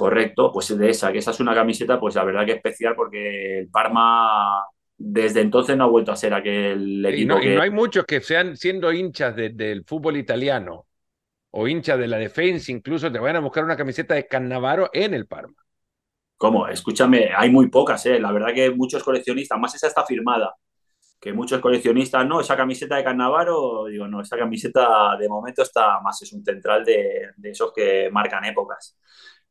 [0.00, 3.58] Correcto, pues de esa, que esa es una camiseta, pues la verdad que especial porque
[3.58, 4.64] el Parma
[4.96, 7.20] desde entonces no ha vuelto a ser aquel equipo.
[7.20, 7.52] Y no, que...
[7.52, 10.86] y no hay muchos que sean siendo hinchas de, del fútbol italiano
[11.50, 15.12] o hinchas de la defensa, incluso te van a buscar una camiseta de Cannavaro en
[15.12, 15.52] el Parma.
[16.38, 16.66] ¿Cómo?
[16.66, 18.18] Escúchame, hay muy pocas, ¿eh?
[18.18, 20.54] La verdad que muchos coleccionistas, más esa está firmada,
[21.20, 26.00] que muchos coleccionistas, no, esa camiseta de Cannavaro, digo, no, esa camiseta de momento está
[26.00, 28.96] más, es un central de, de esos que marcan épocas.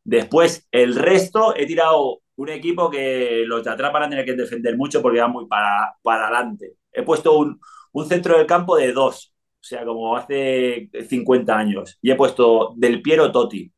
[0.03, 4.33] Después, el resto, he tirado un equipo que los de atrás van a tener que
[4.33, 6.75] defender mucho porque van muy para, para adelante.
[6.91, 7.59] He puesto un,
[7.91, 11.97] un centro del campo de dos, o sea, como hace 50 años.
[12.01, 13.71] Y he puesto Del Piero Totti,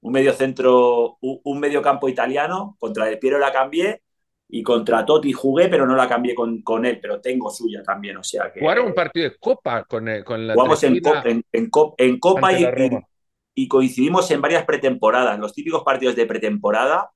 [0.00, 2.76] un medio centro, un, medio campo italiano.
[2.78, 4.02] Contra Del Piero la cambié
[4.48, 8.18] y contra Totti jugué, pero no la cambié con, con él, pero tengo suya también,
[8.18, 8.60] o sea que...
[8.60, 10.54] Jugaron un partido de Copa con, con la...
[10.54, 12.66] Jugamos en, Copa, en, en, en Copa y,
[13.54, 17.10] y coincidimos en varias pretemporadas, los típicos partidos de pretemporada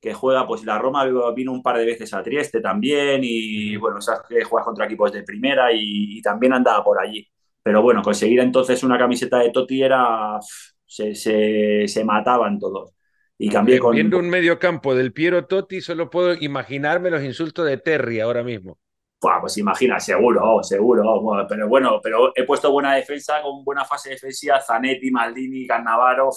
[0.00, 4.00] que juega, pues la Roma vino un par de veces a Trieste también y bueno,
[4.00, 7.28] sabes que juegas contra equipos de primera y, y, también andaba por allí.
[7.62, 10.38] Pero bueno, conseguir entonces una camiseta de Totti era...
[10.86, 12.94] se, se, se mataban todos.
[13.36, 13.94] Y cambié con...
[13.94, 18.42] Viendo un medio campo del Piero Totti, solo puedo imaginarme los insultos de Terry ahora
[18.42, 18.78] mismo.
[19.20, 21.46] Pues imagina, seguro, seguro.
[21.48, 26.30] Pero bueno, pero he puesto buena defensa con buena fase defensiva, Zanetti, Maldini, Cannavaro.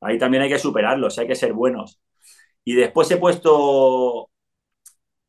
[0.00, 2.00] Ahí también hay que superarlos, hay que ser buenos.
[2.64, 4.30] Y después he puesto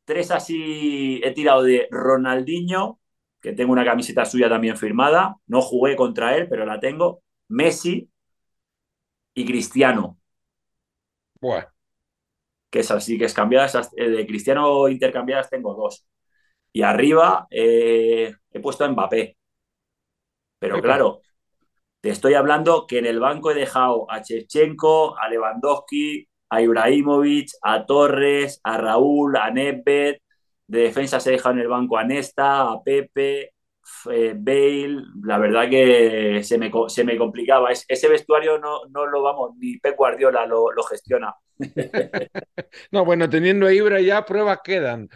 [0.04, 3.00] tres así, he tirado de Ronaldinho,
[3.40, 5.36] que tengo una camiseta suya también firmada.
[5.46, 7.22] No jugué contra él, pero la tengo.
[7.48, 8.10] Messi
[9.34, 10.18] y Cristiano.
[11.40, 11.68] Bueno.
[12.70, 16.06] Que es así, que es cambiadas, de Cristiano intercambiadas tengo dos.
[16.74, 19.36] Y arriba eh, he puesto a Mbappé.
[20.58, 21.20] Pero claro,
[22.00, 27.50] Te estoy hablando que en el banco he dejado a Chevchenko, a Lewandowski, a Ibrahimovic,
[27.62, 30.16] a Torres, a Raúl, a Nedved.
[30.66, 33.52] De defensa se deja en el banco a Nesta, a Pepe,
[34.12, 35.02] eh, Bale.
[35.24, 37.70] La verdad que se me, se me complicaba.
[37.72, 41.34] ese vestuario no, no, lo vamos, ni Pep Guardiola lo, lo gestiona.
[42.90, 45.08] no, bueno, teniendo a Ibra ya pruebas quedan.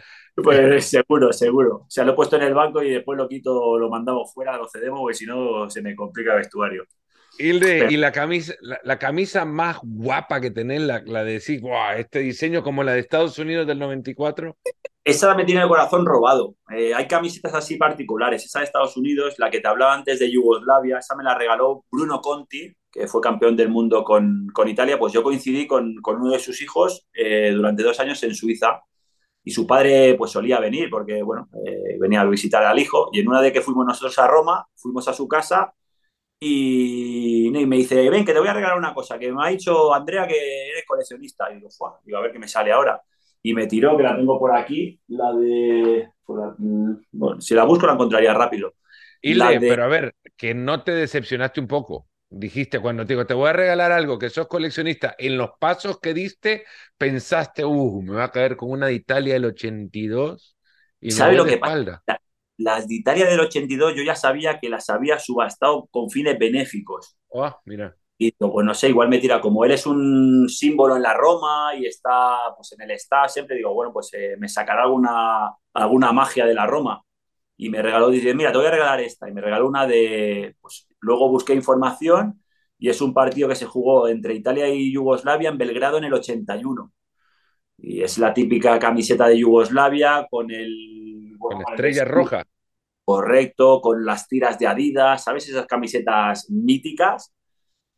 [0.43, 1.75] Pues seguro, seguro.
[1.77, 4.57] O sea, lo he puesto en el banco y después lo quito, lo mandamos fuera,
[4.57, 6.85] lo cedemos, porque si no se me complica el vestuario.
[7.37, 11.93] Hilde, y la camisa, la, camisa más guapa que tenés, la, la de decir, wow,
[11.97, 14.57] este diseño como la de Estados Unidos del 94.
[15.05, 16.55] Esa me tiene el corazón robado.
[16.69, 18.45] Eh, hay camisetas así particulares.
[18.45, 21.85] Esa de Estados Unidos, la que te hablaba antes de Yugoslavia, esa me la regaló
[21.89, 24.99] Bruno Conti, que fue campeón del mundo con, con Italia.
[24.99, 28.81] Pues yo coincidí con, con uno de sus hijos eh, durante dos años en Suiza
[29.43, 33.19] y su padre pues solía venir porque, bueno, eh, venía a visitar al hijo y
[33.19, 35.73] en una de que fuimos nosotros a Roma, fuimos a su casa
[36.41, 39.93] y, me dice, ven, que te voy a regalar una cosa, que me ha dicho
[39.93, 41.51] Andrea que eres coleccionista.
[41.51, 41.69] Y digo,
[42.05, 43.01] digo, a ver qué me sale ahora.
[43.43, 46.09] Y me tiró, que la tengo por aquí, la de...
[46.57, 48.73] Mm, bueno, si la busco la encontraría rápido.
[49.21, 52.07] Hilde, pero a ver, que no te decepcionaste un poco.
[52.31, 55.99] Dijiste cuando te digo, te voy a regalar algo, que sos coleccionista, en los pasos
[55.99, 56.63] que diste,
[56.97, 60.55] pensaste, uh, me va a caer con una de Italia del 82
[61.01, 62.03] y ¿Sabe lo que pasa?
[62.57, 67.17] las de Italia del 82 yo ya sabía que las había subastado con fines benéficos.
[67.29, 67.95] Oh, mira.
[68.21, 71.73] Y pues no sé, igual me tira, como él es un símbolo en la Roma
[71.77, 76.11] y está pues en el estado, siempre digo, bueno, pues eh, me sacará alguna, alguna
[76.11, 77.01] magia de la Roma.
[77.57, 79.29] Y me regaló, dice, mira, te voy a regalar esta.
[79.29, 82.41] Y me regaló una de, pues luego busqué información
[82.77, 86.13] y es un partido que se jugó entre Italia y Yugoslavia en Belgrado en el
[86.13, 86.91] 81.
[87.77, 91.35] Y es la típica camiseta de Yugoslavia con el...
[91.37, 92.45] con estrella roja.
[93.03, 95.49] Correcto, con las tiras de Adidas, ¿sabes?
[95.49, 97.33] Esas camisetas míticas.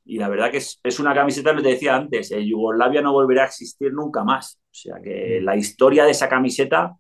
[0.04, 3.14] Y la verdad que es, es una camiseta, lo te decía antes, eh, Yugoslavia no
[3.14, 4.60] volverá a existir nunca más.
[4.64, 5.44] O sea que mm.
[5.44, 6.96] la historia de esa camiseta,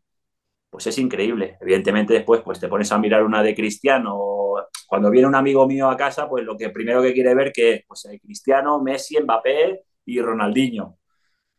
[0.72, 1.58] pues es increíble.
[1.62, 4.54] Evidentemente después pues te pones a mirar una de Cristiano.
[4.88, 7.84] Cuando viene un amigo mío a casa, pues lo que primero que quiere ver que
[7.88, 10.98] pues Cristiano, Messi, Mbappé y Ronaldinho.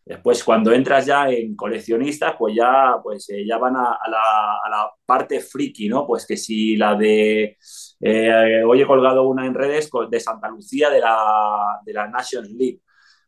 [0.05, 5.39] Después, cuando entras ya en coleccionistas, pues ya, pues, eh, ya van a, la, parte
[5.41, 6.07] friki, ¿no?
[6.07, 7.57] Pues que si la de...
[8.01, 12.51] Eh, hoy he colgado una en redes de Santa Lucía de la, de la Nations
[12.51, 12.81] League.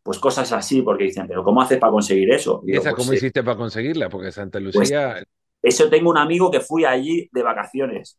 [0.02, 2.62] Pues cosas así, porque dicen, pero ¿cómo haces para conseguir eso?
[2.66, 4.08] ¿Y esa pues, cómo hiciste para conseguirla?
[4.08, 5.22] Porque Santa pues, Lucía...
[5.64, 8.18] eso tengo un amigo que fui allí de vacaciones.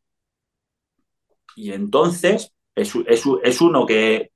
[1.55, 2.93] Y entonces es,
[3.43, 4.31] es uno que...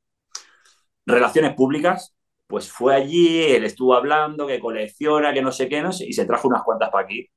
[1.06, 5.92] Relaciones públicas, pues fue allí, él estuvo hablando, que colecciona, que no sé qué, no
[5.92, 7.28] sé, y se trajo unas cuantas para aquí.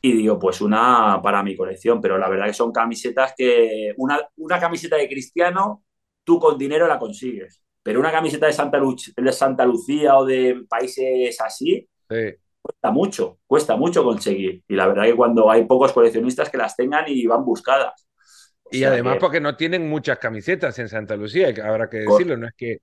[0.00, 4.20] Y digo, pues una para mi colección, pero la verdad que son camisetas que, una,
[4.36, 5.84] una camiseta de Cristiano,
[6.24, 8.80] tú con dinero la consigues, pero una camiseta de Santa,
[9.16, 11.88] de Santa Lucía o de países así,
[12.80, 14.62] cuesta mucho, cuesta mucho conseguir.
[14.68, 18.06] Y la verdad que cuando hay pocos coleccionistas que las tengan y van buscadas.
[18.70, 22.54] y además porque no tienen muchas camisetas en Santa Lucía, habrá que decirlo, no es
[22.56, 22.78] que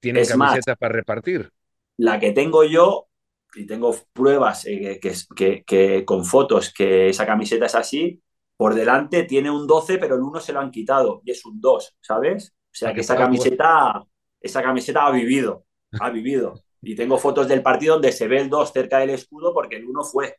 [0.00, 1.50] tienen camisetas para repartir.
[1.96, 3.08] La que tengo yo,
[3.54, 8.22] y tengo pruebas eh, que, que, con fotos que esa camiseta es así,
[8.56, 11.60] por delante tiene un 12, pero el 1 se lo han quitado y es un
[11.60, 12.54] 2, ¿sabes?
[12.66, 14.02] O sea que esa camiseta,
[14.40, 15.66] esa camiseta ha vivido,
[16.00, 16.54] ha vivido.
[16.82, 19.84] Y tengo fotos del partido donde se ve el 2 cerca del escudo porque el
[19.84, 20.36] 1 fue.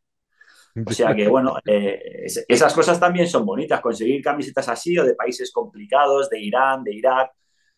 [0.84, 3.80] O sea que, bueno, eh, esas cosas también son bonitas.
[3.80, 7.32] Conseguir camisetas así o de países complicados, de Irán, de Irak,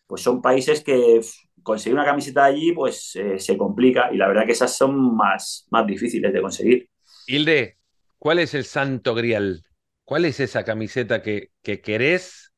[0.05, 1.21] pues son países que
[1.63, 5.67] conseguir una camiseta allí pues eh, se complica y la verdad que esas son más,
[5.69, 6.89] más difíciles de conseguir.
[7.27, 7.77] Hilde,
[8.17, 9.63] ¿cuál es el santo grial?
[10.05, 12.53] ¿Cuál es esa camiseta que, que querés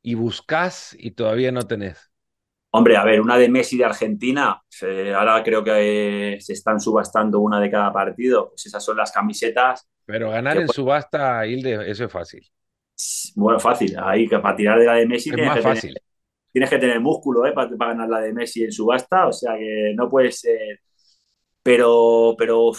[0.00, 2.10] y buscás y todavía no tenés?
[2.76, 4.60] Hombre, a ver, una de Messi de Argentina,
[5.16, 9.88] ahora creo que se están subastando una de cada partido, pues esas son las camisetas.
[10.04, 12.46] Pero ganar en subasta, Hilde, eso es fácil.
[13.36, 15.94] Bueno, fácil, ahí que para tirar de la de Messi es más fácil
[16.54, 17.52] tienes que tener músculo ¿eh?
[17.52, 20.80] para, ganar la de Messi en subasta, o sea que no puede ser.
[21.64, 22.70] Pero, pero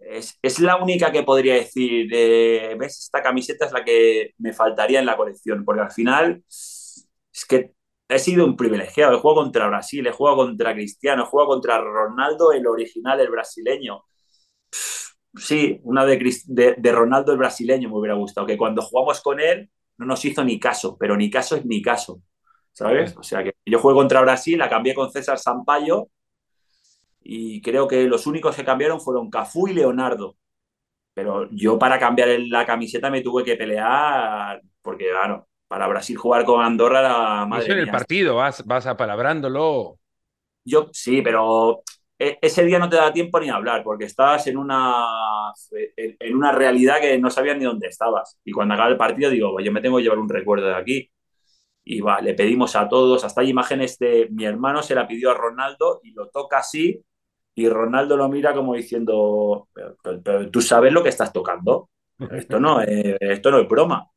[0.00, 3.04] es, la única que podría decir, ¿ves?
[3.04, 7.75] Esta camiseta es la que me faltaría en la colección, porque al final es que
[8.08, 9.16] he sido un privilegiado.
[9.16, 13.30] He jugado contra Brasil, he jugado contra Cristiano, he jugado contra Ronaldo, el original, el
[13.30, 14.04] brasileño.
[15.34, 19.70] Sí, una de, de Ronaldo, el brasileño, me hubiera gustado, que cuando jugamos con él
[19.98, 22.22] no nos hizo ni caso, pero ni caso es ni caso.
[22.76, 23.16] ¿sabes?
[23.16, 26.10] O sea que yo jugué contra Brasil, la cambié con César Sampaio
[27.22, 30.36] y creo que los únicos que cambiaron fueron Cafú y Leonardo.
[31.14, 36.44] Pero yo para cambiar la camiseta me tuve que pelear porque, claro, para Brasil jugar
[36.44, 39.98] con Andorra la madre Eso en el partido, vas, vas apalabrándolo.
[40.64, 41.82] Yo sí, pero
[42.18, 45.04] e, ese día no te da tiempo ni a hablar, porque estabas en una,
[45.96, 48.38] en una realidad que no sabías ni dónde estabas.
[48.44, 51.10] Y cuando acaba el partido digo, yo me tengo que llevar un recuerdo de aquí.
[51.84, 55.30] Y va, le pedimos a todos, hasta hay imágenes de mi hermano se la pidió
[55.30, 57.00] a Ronaldo y lo toca así,
[57.54, 59.68] y Ronaldo lo mira como diciendo,
[60.02, 61.90] pero, tú sabes lo que estás tocando.
[62.32, 64.10] Esto no, esto no es broma.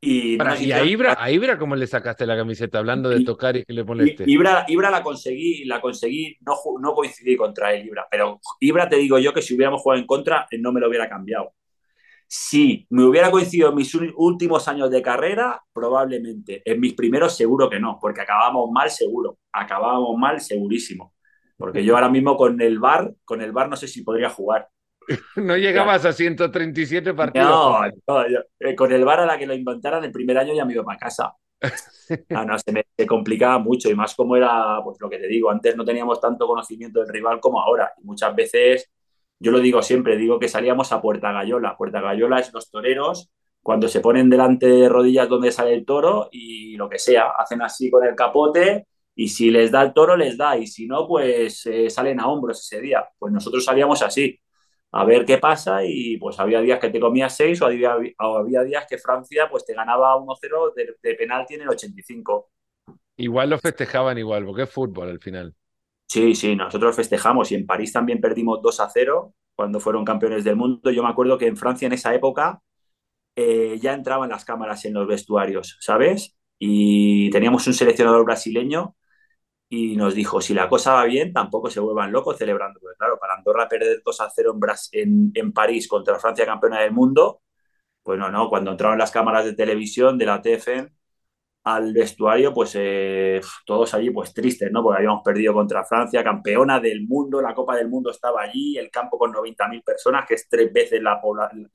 [0.00, 2.78] Y, a, Ibra, ¿cómo le sacaste la camiseta?
[2.78, 4.24] Hablando de tocar y que le moleste.
[4.26, 8.06] Ibra, Ibra la conseguí, la conseguí, no, no coincidí contra él, Ibra.
[8.08, 11.08] Pero Ibra te digo yo que si hubiéramos jugado en contra, no me lo hubiera
[11.08, 11.52] cambiado.
[12.28, 16.62] Si me hubiera coincidido en mis últimos años de carrera, probablemente.
[16.64, 19.38] En mis primeros, seguro que no, porque acabamos mal, seguro.
[19.50, 21.14] Acabábamos mal, segurísimo.
[21.56, 24.68] Porque yo ahora mismo con el bar, con el bar no sé si podría jugar.
[25.36, 27.48] No llegabas a 137 partidos.
[27.48, 27.84] No,
[28.60, 30.84] eh, con el VAR a la que lo inventaran el primer año ya me iba
[30.84, 31.34] para casa.
[32.30, 35.50] Ah, no, se me complicaba mucho y más como era, pues lo que te digo,
[35.50, 37.92] antes no teníamos tanto conocimiento del rival como ahora.
[38.02, 38.90] Y muchas veces,
[39.38, 41.76] yo lo digo siempre, digo que salíamos a Puerta Gallola.
[41.76, 43.30] Puerta Gallola es los toreros
[43.62, 47.60] cuando se ponen delante de rodillas donde sale el toro y lo que sea, hacen
[47.60, 51.06] así con el capote y si les da el toro, les da y si no,
[51.06, 53.04] pues eh, salen a hombros ese día.
[53.18, 54.40] Pues nosotros salíamos así
[54.92, 58.62] a ver qué pasa y pues había días que te comías 6 o había, había
[58.62, 62.50] días que Francia pues te ganaba 1-0 de, de penalti en el 85.
[63.16, 65.54] Igual lo festejaban igual, porque es fútbol al final.
[66.06, 70.44] Sí, sí, nosotros festejamos y en París también perdimos 2 a 0 cuando fueron campeones
[70.44, 70.90] del mundo.
[70.90, 72.62] Yo me acuerdo que en Francia en esa época
[73.36, 76.38] eh, ya entraban las cámaras en los vestuarios, ¿sabes?
[76.58, 78.96] Y teníamos un seleccionador brasileño
[79.68, 82.80] y nos dijo, si la cosa va bien, tampoco se vuelvan locos celebrando.
[82.80, 84.58] Porque claro, para Andorra perder 2 a 0
[84.92, 87.42] en, en, París contra Francia campeona del mundo,
[88.02, 90.90] pues no, no, cuando entraron las cámaras de televisión de la TFN
[91.64, 94.82] al vestuario, pues eh, todos allí pues tristes, ¿no?
[94.82, 98.90] Porque habíamos perdido contra Francia, campeona del mundo, la Copa del Mundo estaba allí, el
[98.90, 101.02] campo con 90.000 personas, que es tres veces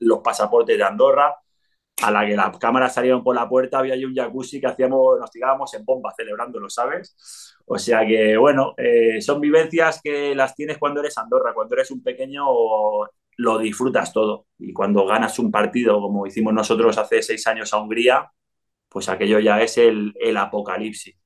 [0.00, 1.36] los pasaportes de Andorra
[2.02, 5.30] a la que las cámaras salieron por la puerta, había un jacuzzi que hacíamos, nos
[5.30, 7.53] tirábamos en bomba celebrándolo, ¿sabes?
[7.66, 11.90] O sea que, bueno, eh, son vivencias que las tienes cuando eres Andorra, cuando eres
[11.90, 12.44] un pequeño
[13.36, 14.46] lo disfrutas todo.
[14.58, 18.30] Y cuando ganas un partido, como hicimos nosotros hace seis años a Hungría,
[18.88, 21.16] pues aquello ya es el, el apocalipsis.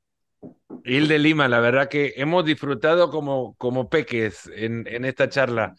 [0.85, 5.75] de Lima, la verdad que hemos disfrutado como, como peques en, en esta charla.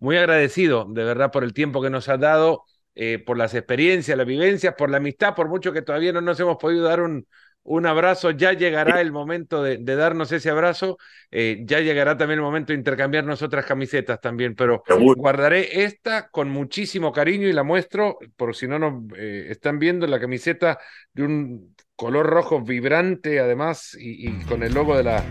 [0.00, 4.16] Muy agradecido, de verdad, por el tiempo que nos has dado eh, por las experiencias,
[4.16, 7.26] las vivencias, por la amistad, por mucho que todavía no nos hemos podido dar un,
[7.62, 10.96] un abrazo, ya llegará el momento de, darnos ese abrazo,
[11.30, 14.82] eh, ya llegará también el momento de intercambiarnos otras camisetas también, pero
[15.16, 20.06] guardaré esta con muchísimo cariño y la muestro, por si no nos eh, están viendo,
[20.06, 20.78] la camiseta
[21.12, 25.22] de un color rojo vibrante además y, y, con el logo de la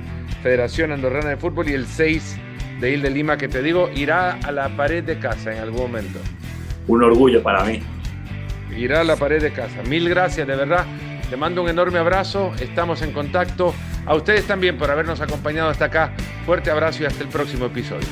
[0.43, 2.37] Federación Andorrana de Fútbol y el 6
[2.81, 5.81] de Il de Lima que te digo irá a la pared de casa en algún
[5.81, 6.19] momento
[6.87, 7.81] un orgullo para mí.
[8.75, 9.83] Irá a la pared de casa.
[9.83, 10.85] Mil gracias, de verdad.
[11.29, 12.53] Te mando un enorme abrazo.
[12.59, 13.73] Estamos en contacto.
[14.05, 16.13] A ustedes también por habernos acompañado hasta acá.
[16.45, 18.07] Fuerte abrazo y hasta el próximo episodio.